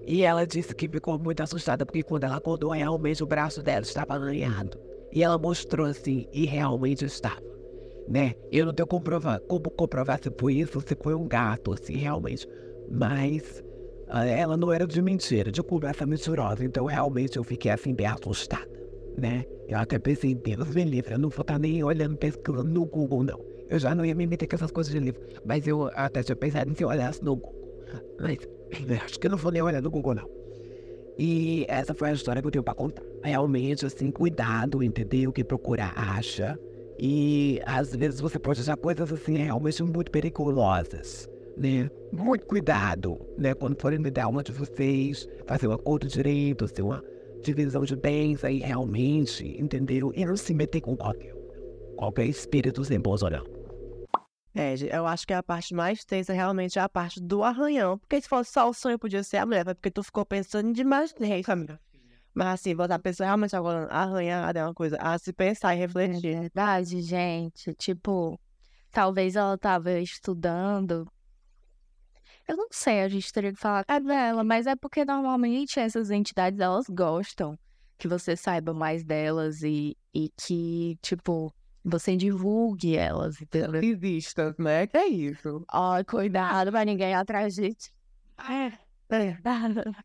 E 0.07 0.23
ela 0.23 0.47
disse 0.47 0.75
que 0.75 0.89
ficou 0.89 1.19
muito 1.19 1.43
assustada, 1.43 1.87
porque 1.87 2.03
quando 2.03 2.25
ela 2.25 2.37
acordou, 2.37 2.71
realmente 2.71 3.23
o 3.23 3.27
braço 3.27 3.63
dela 3.63 3.83
estava 3.83 4.15
arranhado. 4.15 4.79
E 5.13 5.23
ela 5.23 5.39
mostrou 5.39 5.87
assim, 5.87 6.27
e 6.33 6.45
realmente 6.45 7.05
estava. 7.05 7.43
Né? 8.09 8.35
Eu 8.53 8.67
não 8.67 8.75
tenho 8.75 8.87
comprova 8.87 9.41
como 9.49 9.71
comprovar 9.71 10.21
se 10.23 10.31
foi 10.39 10.55
isso, 10.55 10.81
se 10.81 10.95
foi 11.01 11.15
um 11.15 11.27
gato, 11.27 11.73
assim, 11.73 11.97
realmente. 11.97 12.47
Mas 12.91 13.63
uh, 14.09 14.19
ela 14.19 14.57
não 14.57 14.71
era 14.71 14.87
de 14.87 15.01
mentira, 15.01 15.51
de 15.51 15.63
conversa 15.63 16.05
mentirosa. 16.05 16.65
Então, 16.65 16.85
realmente, 16.85 17.39
eu 17.39 17.45
fiquei 17.45 17.71
assim, 17.71 17.95
bem 17.95 18.07
assustada, 18.07 18.69
né? 19.17 19.47
Eu 19.67 19.79
até 19.79 19.99
pensei, 19.99 20.35
Deus 20.35 20.69
me 20.75 20.85
livre, 20.85 21.15
eu 21.15 21.19
não 21.19 21.31
vou 21.31 21.41
estar 21.41 21.59
nem 21.59 21.83
olhando, 21.83 22.17
pesquisando 22.19 22.65
no 22.65 22.85
Google, 22.85 23.23
não. 23.23 23.43
Eu 23.71 23.79
já 23.79 23.95
não 23.95 24.05
ia 24.05 24.15
me 24.15 24.27
meter 24.27 24.47
com 24.47 24.57
essas 24.57 24.71
coisas 24.71 24.93
de 24.93 24.99
livro. 24.99 25.23
Mas 25.45 25.67
eu 25.67 25.91
até 25.95 26.23
tinha 26.23 26.37
pensado 26.37 26.71
em 26.71 26.75
se 26.75 26.85
olhasse 26.85 27.25
no 27.25 27.37
Google. 27.37 27.83
Mas 28.21 28.39
Acho 29.05 29.19
que 29.19 29.27
eu 29.27 29.31
não 29.31 29.39
vou 29.39 29.53
nem 29.53 29.63
olhar 29.63 29.83
no 29.83 29.91
Google, 29.91 30.15
não. 30.15 30.29
E 31.19 31.65
essa 31.69 31.95
foi 31.95 32.11
a 32.11 32.13
história 32.13 32.43
que 32.43 32.49
eu 32.49 32.51
tenho 32.51 32.65
pra 32.65 32.75
contar. 32.75 33.03
Realmente, 33.23 33.87
assim, 33.87 34.11
cuidado, 34.11 34.83
entendeu? 34.83 35.33
Que 35.33 35.45
procura 35.45 35.93
acha. 35.95 36.59
E 36.99 37.61
às 37.67 37.95
vezes 37.95 38.21
você 38.21 38.39
pode 38.39 38.61
achar 38.61 38.77
coisas 38.77 39.13
assim 39.13 39.37
realmente 39.37 39.83
muito 39.83 40.11
perigosas, 40.11 41.29
né? 41.57 41.91
Muito 42.13 42.47
cuidado, 42.47 43.19
né? 43.37 43.55
Quando 43.55 43.81
forem 43.81 43.99
me 43.99 44.11
dar 44.11 44.29
uma 44.29 44.43
de 44.43 44.53
vocês, 44.53 45.29
fazer 45.47 45.67
um 45.67 45.73
acordo 45.73 46.07
direito, 46.07 46.69
fazer 46.69 46.83
uma 46.83 47.03
divisão 47.43 47.85
de 47.85 47.97
bens 47.97 48.45
aí 48.45 48.59
realmente, 48.59 49.61
entendeu? 49.61 50.13
E 50.15 50.25
não 50.25 50.37
se 50.37 50.55
meter 50.55 50.81
com 50.81 50.97
qualquer, 50.97 51.35
qualquer 51.97 52.27
espírito 52.27 52.85
sem 52.85 53.01
bons 53.01 53.23
ou 53.23 53.31
não. 53.31 53.54
É, 54.55 54.75
eu 54.97 55.05
acho 55.07 55.27
que 55.27 55.33
a 55.33 55.43
parte 55.43 55.75
mais 55.75 56.05
tensa 56.05 56.33
realmente 56.33 56.79
é 56.79 56.83
a 56.83 56.89
parte 56.89 57.21
do 57.21 57.43
arranhão. 57.43 57.99
Porque 57.99 58.21
se 58.21 58.29
fosse 58.29 58.53
só 58.53 58.69
o 58.69 58.73
sonho, 58.73 58.99
podia 58.99 59.23
ser 59.25 59.39
a 59.39 59.47
mulher, 59.47 59.65
porque 59.65 59.91
tu 59.91 60.03
ficou 60.03 60.25
pensando 60.25 60.73
demais 60.73 61.13
nisso, 61.19 61.51
amiga. 61.51 61.81
Mas 62.33 62.61
assim, 62.61 62.75
botar 62.75 62.97
a 62.97 62.99
pessoa 62.99 63.27
realmente 63.27 63.55
agora 63.55 63.87
arranhada 63.87 64.61
é 64.61 64.65
uma 64.65 64.75
coisa 64.75 64.97
a 65.01 65.19
se 65.19 65.33
pensar 65.33 65.75
e 65.75 65.79
refletir. 65.79 66.35
É 66.35 66.41
verdade, 66.41 67.01
gente. 67.01 67.75
Tipo, 67.75 68.39
talvez 68.91 69.37
ela 69.37 69.59
tava 69.59 69.99
estudando. 70.01 71.07
Eu 72.47 72.57
não 72.57 72.69
sei, 72.71 73.01
a 73.01 73.09
gente 73.09 73.33
teria 73.33 73.53
que 73.53 73.59
falar 73.59 73.85
com 73.85 74.13
ela, 74.13 74.45
mas 74.45 74.67
é 74.67 74.77
porque 74.77 75.05
normalmente 75.05 75.81
essas 75.81 76.11
entidades 76.11 76.61
elas 76.61 76.87
gostam 76.89 77.59
que 77.97 78.07
você 78.07 78.37
saiba 78.37 78.75
mais 78.75 79.03
delas 79.03 79.63
e, 79.63 79.97
e 80.13 80.31
que, 80.37 80.99
tipo, 81.01 81.55
você 81.85 82.17
divulgue 82.17 82.97
elas, 82.97 83.41
entendeu? 83.41 83.83
Existam, 83.83 84.55
né? 84.59 84.87
Que 84.87 84.97
é 84.97 85.07
isso. 85.07 85.65
Ó, 85.73 86.01
oh, 86.01 86.05
cuidado 86.05 86.71
pra 86.71 86.85
ninguém 86.85 87.11
ir 87.11 87.15
atrás 87.15 87.55
de 87.55 87.75
ti. 87.75 87.93
É. 88.49 88.85
É. 89.11 89.37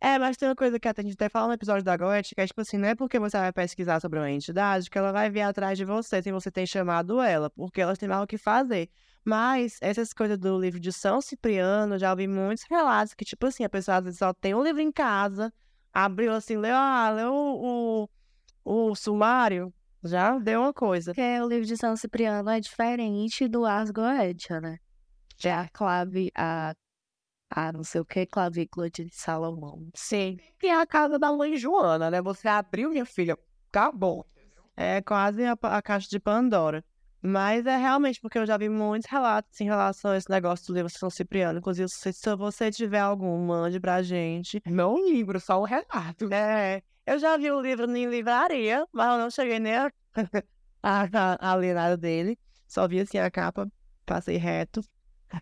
é, 0.02 0.20
mas 0.20 0.36
tem 0.36 0.48
uma 0.50 0.56
coisa 0.56 0.78
que 0.78 0.88
a 0.88 0.94
gente 1.02 1.14
até 1.14 1.30
fala 1.30 1.48
no 1.48 1.54
episódio 1.54 1.84
da 1.84 1.96
Goethe, 1.96 2.36
que 2.36 2.42
é 2.42 2.46
tipo 2.46 2.62
assim, 2.62 2.78
não 2.78 2.90
é 2.90 2.96
porque 2.96 3.18
você 3.18 3.38
vai 3.38 3.52
pesquisar 3.52 4.00
sobre 4.02 4.20
uma 4.20 4.30
entidade 4.30 4.90
que 4.90 4.98
ela 4.98 5.12
vai 5.12 5.30
vir 5.30 5.42
atrás 5.42 5.78
de 5.78 5.86
você 5.86 6.22
se 6.22 6.32
você 6.32 6.52
tem 6.52 6.66
chamado 6.66 7.22
ela, 7.22 7.50
porque 7.50 7.82
elas 7.82 7.98
têm 7.98 8.10
mais 8.10 8.22
o 8.22 8.28
que 8.28 8.38
fazer. 8.38 8.90
Mas 9.24 9.78
essas 9.82 10.14
coisas 10.14 10.38
do 10.38 10.60
livro 10.60 10.80
de 10.80 10.92
São 10.92 11.22
Cipriano, 11.22 11.98
já 11.98 12.12
ouvi 12.12 12.28
muitos 12.28 12.66
relatos 12.70 13.14
que, 13.14 13.24
tipo 13.24 13.46
assim, 13.48 13.64
a 13.64 13.70
pessoa 13.70 13.98
às 13.98 14.04
vezes 14.04 14.20
só 14.20 14.34
tem 14.34 14.54
um 14.54 14.64
livro 14.64 14.82
em 14.82 14.92
casa, 14.92 15.52
abriu 15.94 16.34
assim, 16.34 16.58
leu, 16.58 16.76
ah, 16.76 17.10
leu 17.10 17.34
o, 17.34 18.10
o, 18.66 18.90
o 18.92 18.96
sumário, 18.96 19.74
já 20.04 20.38
deu 20.40 20.62
uma 20.62 20.74
coisa. 20.74 21.12
Porque 21.14 21.42
o 21.42 21.48
livro 21.48 21.66
de 21.66 21.78
São 21.78 21.96
Cipriano 21.96 22.50
é 22.50 22.60
diferente 22.60 23.48
do 23.48 23.66
Ars 23.66 23.92
Goetia, 23.92 24.62
né? 24.62 24.78
É 25.44 25.52
a 25.52 25.70
clave, 25.70 26.32
a, 26.36 26.74
a 27.50 27.72
não 27.72 27.84
sei 27.84 28.02
o 28.02 28.06
que, 28.06 28.26
clavícula 28.26 28.90
de 28.90 29.08
Salomão. 29.12 29.90
Sim. 29.96 30.38
E 30.62 30.68
é 30.68 30.76
a 30.76 30.86
casa 30.86 31.18
da 31.18 31.32
mãe 31.32 31.56
Joana, 31.56 32.12
né? 32.12 32.22
Você 32.22 32.48
abriu, 32.48 32.90
minha 32.90 33.06
filha, 33.06 33.38
acabou. 33.70 34.26
É 34.76 35.02
quase 35.02 35.44
a, 35.46 35.58
a 35.62 35.82
caixa 35.82 36.10
de 36.10 36.20
Pandora. 36.20 36.84
Mas 37.22 37.66
é 37.66 37.76
realmente 37.76 38.22
porque 38.22 38.38
eu 38.38 38.46
já 38.46 38.58
vi 38.58 38.70
muitos 38.70 39.10
relatos 39.10 39.60
em 39.60 39.66
relação 39.66 40.12
a 40.12 40.18
esse 40.18 40.30
negócio 40.30 40.68
do 40.68 40.74
livro 40.74 40.90
São 40.90 41.10
Cipriano. 41.10 41.60
Inclusive, 41.60 41.90
se, 41.90 42.14
se 42.14 42.36
você 42.36 42.72
tiver 42.72 43.00
algum, 43.00 43.46
mande 43.46 43.80
pra 43.80 44.02
gente. 44.02 44.62
Não 44.66 45.06
livro, 45.06 45.40
só 45.40 45.60
o 45.60 45.66
relato. 45.66 46.32
É. 46.32 46.82
Eu 47.10 47.18
já 47.18 47.36
vi 47.38 47.50
o 47.50 47.60
livro 47.60 47.90
em 47.90 48.06
livraria, 48.06 48.86
mas 48.94 49.12
eu 49.14 49.18
não 49.18 49.32
cheguei 49.32 49.58
nem 49.58 49.74
a, 49.76 49.90
a, 50.84 51.52
a, 51.52 51.56
ler 51.56 51.74
nada 51.74 51.98
dele. 51.98 52.38
Só 52.68 52.88
vi 52.88 53.00
assim 53.00 53.18
a 53.18 53.32
capa, 53.32 53.68
passei 54.06 54.38
reto. 54.38 54.80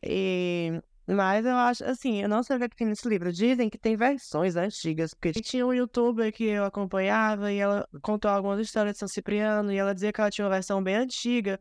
E 0.02 0.82
Mas 1.06 1.46
eu 1.46 1.58
acho, 1.58 1.84
assim, 1.84 2.22
eu 2.22 2.30
não 2.30 2.42
sei 2.42 2.56
o 2.56 2.60
que 2.60 2.66
é 2.66 2.70
que 2.70 2.76
tem 2.78 2.88
nesse 2.88 3.06
livro. 3.06 3.34
Dizem 3.34 3.70
que 3.70 3.78
tem 3.78 3.98
versões 3.98 4.56
antigas, 4.56 5.14
porque 5.14 5.42
tinha 5.42 5.68
um 5.68 5.74
youtuber 5.74 6.32
que 6.32 6.46
eu 6.46 6.64
acompanhava 6.64 7.52
e 7.52 7.58
ela 7.58 7.86
contou 8.02 8.32
algumas 8.32 8.62
histórias 8.62 8.94
de 8.94 9.00
São 9.00 9.08
Cipriano 9.10 9.70
e 9.70 9.76
ela 9.76 9.94
dizia 9.94 10.14
que 10.14 10.22
ela 10.22 10.32
tinha 10.32 10.46
uma 10.46 10.54
versão 10.54 10.82
bem 10.82 10.96
antiga 10.96 11.60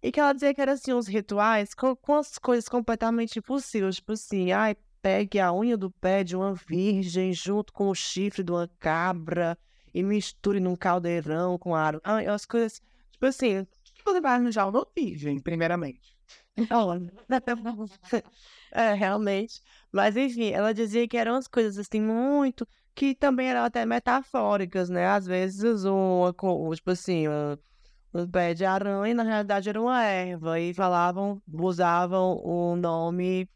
e 0.00 0.12
que 0.12 0.20
ela 0.20 0.32
dizia 0.32 0.54
que 0.54 0.60
era, 0.60 0.74
assim, 0.74 0.92
uns 0.92 1.08
rituais 1.08 1.74
com, 1.74 1.96
com 1.96 2.14
as 2.14 2.38
coisas 2.38 2.68
completamente 2.68 3.40
impossíveis. 3.40 3.96
Tipo 3.96 4.12
assim, 4.12 4.52
ai, 4.52 4.76
pegue 5.02 5.38
a 5.40 5.52
unha 5.52 5.76
do 5.76 5.90
pé 5.90 6.24
de 6.24 6.36
uma 6.36 6.54
virgem 6.54 7.32
junto 7.32 7.72
com 7.72 7.88
o 7.88 7.94
chifre 7.94 8.42
de 8.42 8.50
uma 8.52 8.68
cabra 8.78 9.58
e 9.94 10.02
misture 10.02 10.60
num 10.60 10.76
caldeirão 10.76 11.58
com 11.58 11.74
aro. 11.74 12.00
Ai, 12.04 12.26
as 12.26 12.44
coisas, 12.44 12.80
tipo 13.10 13.26
assim, 13.26 13.66
Você 14.04 14.20
vai 14.20 14.34
arranjar 14.34 14.68
uma 14.68 14.86
virgem, 14.96 15.40
primeiramente. 15.40 16.16
É, 18.70 18.92
realmente. 18.92 19.62
Mas 19.90 20.14
enfim, 20.14 20.50
ela 20.50 20.74
dizia 20.74 21.08
que 21.08 21.16
eram 21.16 21.36
as 21.36 21.48
coisas 21.48 21.78
assim 21.78 22.02
muito 22.02 22.68
que 22.94 23.14
também 23.14 23.48
eram 23.48 23.62
até 23.62 23.86
metafóricas, 23.86 24.90
né? 24.90 25.06
Às 25.06 25.24
vezes 25.24 25.84
uma, 25.84 26.34
tipo 26.74 26.90
assim, 26.90 27.26
um 28.12 28.26
pé 28.28 28.54
de 28.54 28.64
aranha 28.64 29.14
na 29.14 29.22
realidade 29.22 29.68
era 29.68 29.80
uma 29.80 30.02
erva 30.02 30.58
e 30.60 30.74
falavam, 30.74 31.40
usavam 31.50 32.36
o 32.44 32.76
nome 32.76 33.48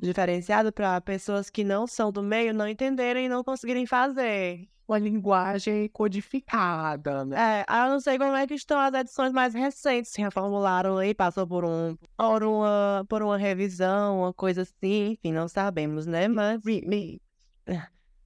diferenciado 0.00 0.72
para 0.72 1.00
pessoas 1.00 1.50
que 1.50 1.62
não 1.62 1.86
são 1.86 2.10
do 2.10 2.22
meio 2.22 2.54
não 2.54 2.66
entenderem 2.66 3.26
e 3.26 3.28
não 3.28 3.44
conseguirem 3.44 3.86
fazer. 3.86 4.68
Uma 4.88 4.98
linguagem 4.98 5.88
codificada, 5.88 7.24
né? 7.24 7.64
É, 7.68 7.84
eu 7.84 7.90
não 7.90 8.00
sei 8.00 8.18
como 8.18 8.34
é 8.34 8.44
que 8.44 8.54
estão 8.54 8.78
as 8.80 8.92
edições 8.92 9.32
mais 9.32 9.54
recentes, 9.54 10.10
se 10.10 10.20
reformularam 10.20 10.98
aí, 10.98 11.14
passou 11.14 11.46
por 11.46 11.64
um, 11.64 11.96
por 12.16 12.42
uma, 12.42 13.06
por 13.08 13.22
uma 13.22 13.38
revisão, 13.38 14.22
uma 14.22 14.34
coisa 14.34 14.62
assim, 14.62 15.12
enfim, 15.12 15.32
não 15.32 15.46
sabemos, 15.46 16.06
né? 16.06 16.26
Mas, 16.26 16.60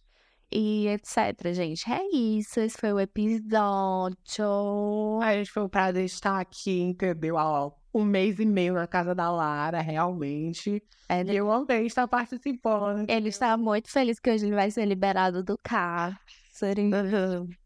e 0.51 0.89
etc, 0.89 1.53
gente. 1.53 1.91
É 1.91 2.03
isso, 2.13 2.59
esse 2.59 2.77
foi 2.77 2.93
o 2.93 2.99
episódio. 2.99 5.21
A 5.23 5.35
gente 5.35 5.51
foi 5.51 5.69
prazer 5.69 6.05
estar 6.05 6.41
aqui, 6.41 6.81
entendeu? 6.81 7.39
Há 7.39 7.71
um 7.95 8.05
mês 8.05 8.39
e 8.39 8.47
meio 8.47 8.75
na 8.75 8.87
casa 8.87 9.15
da 9.15 9.31
Lara, 9.31 9.81
realmente. 9.81 10.83
É, 11.09 11.23
E 11.23 11.37
eu 11.37 11.51
amei 11.51 11.87
estar 11.87 12.09
participando. 12.09 13.09
Ele 13.09 13.29
está 13.29 13.57
muito 13.57 13.91
feliz 13.91 14.19
que 14.19 14.31
hoje 14.31 14.47
ele 14.47 14.55
vai 14.55 14.71
ser 14.71 14.87
liberado 14.87 15.43
do 15.43 15.57
cárcere. 15.63 16.91
E 16.91 17.58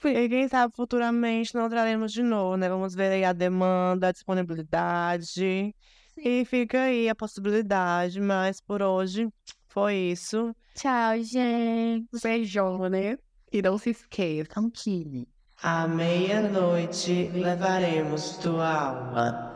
quem 0.00 0.48
sabe 0.48 0.74
futuramente 0.74 1.54
não 1.54 1.68
traremos 1.68 2.12
de 2.12 2.22
novo, 2.22 2.56
né? 2.56 2.68
Vamos 2.68 2.94
ver 2.94 3.12
aí 3.12 3.24
a 3.24 3.32
demanda, 3.32 4.08
a 4.08 4.12
disponibilidade. 4.12 5.74
E 6.16 6.44
fica 6.44 6.82
aí 6.82 7.08
a 7.08 7.14
possibilidade, 7.14 8.20
mas 8.20 8.60
por 8.60 8.82
hoje 8.82 9.28
foi 9.68 9.94
isso. 9.94 10.54
Tchau, 10.74 11.22
gente. 11.22 12.08
Beijão, 12.22 12.88
né? 12.88 13.16
E 13.52 13.62
não 13.62 13.78
se 13.78 13.90
esqueçam 13.90 14.70
que 14.70 15.26
À 15.62 15.86
meia-noite 15.86 17.30
levaremos 17.34 18.36
tua 18.38 18.72
alma. 18.72 19.50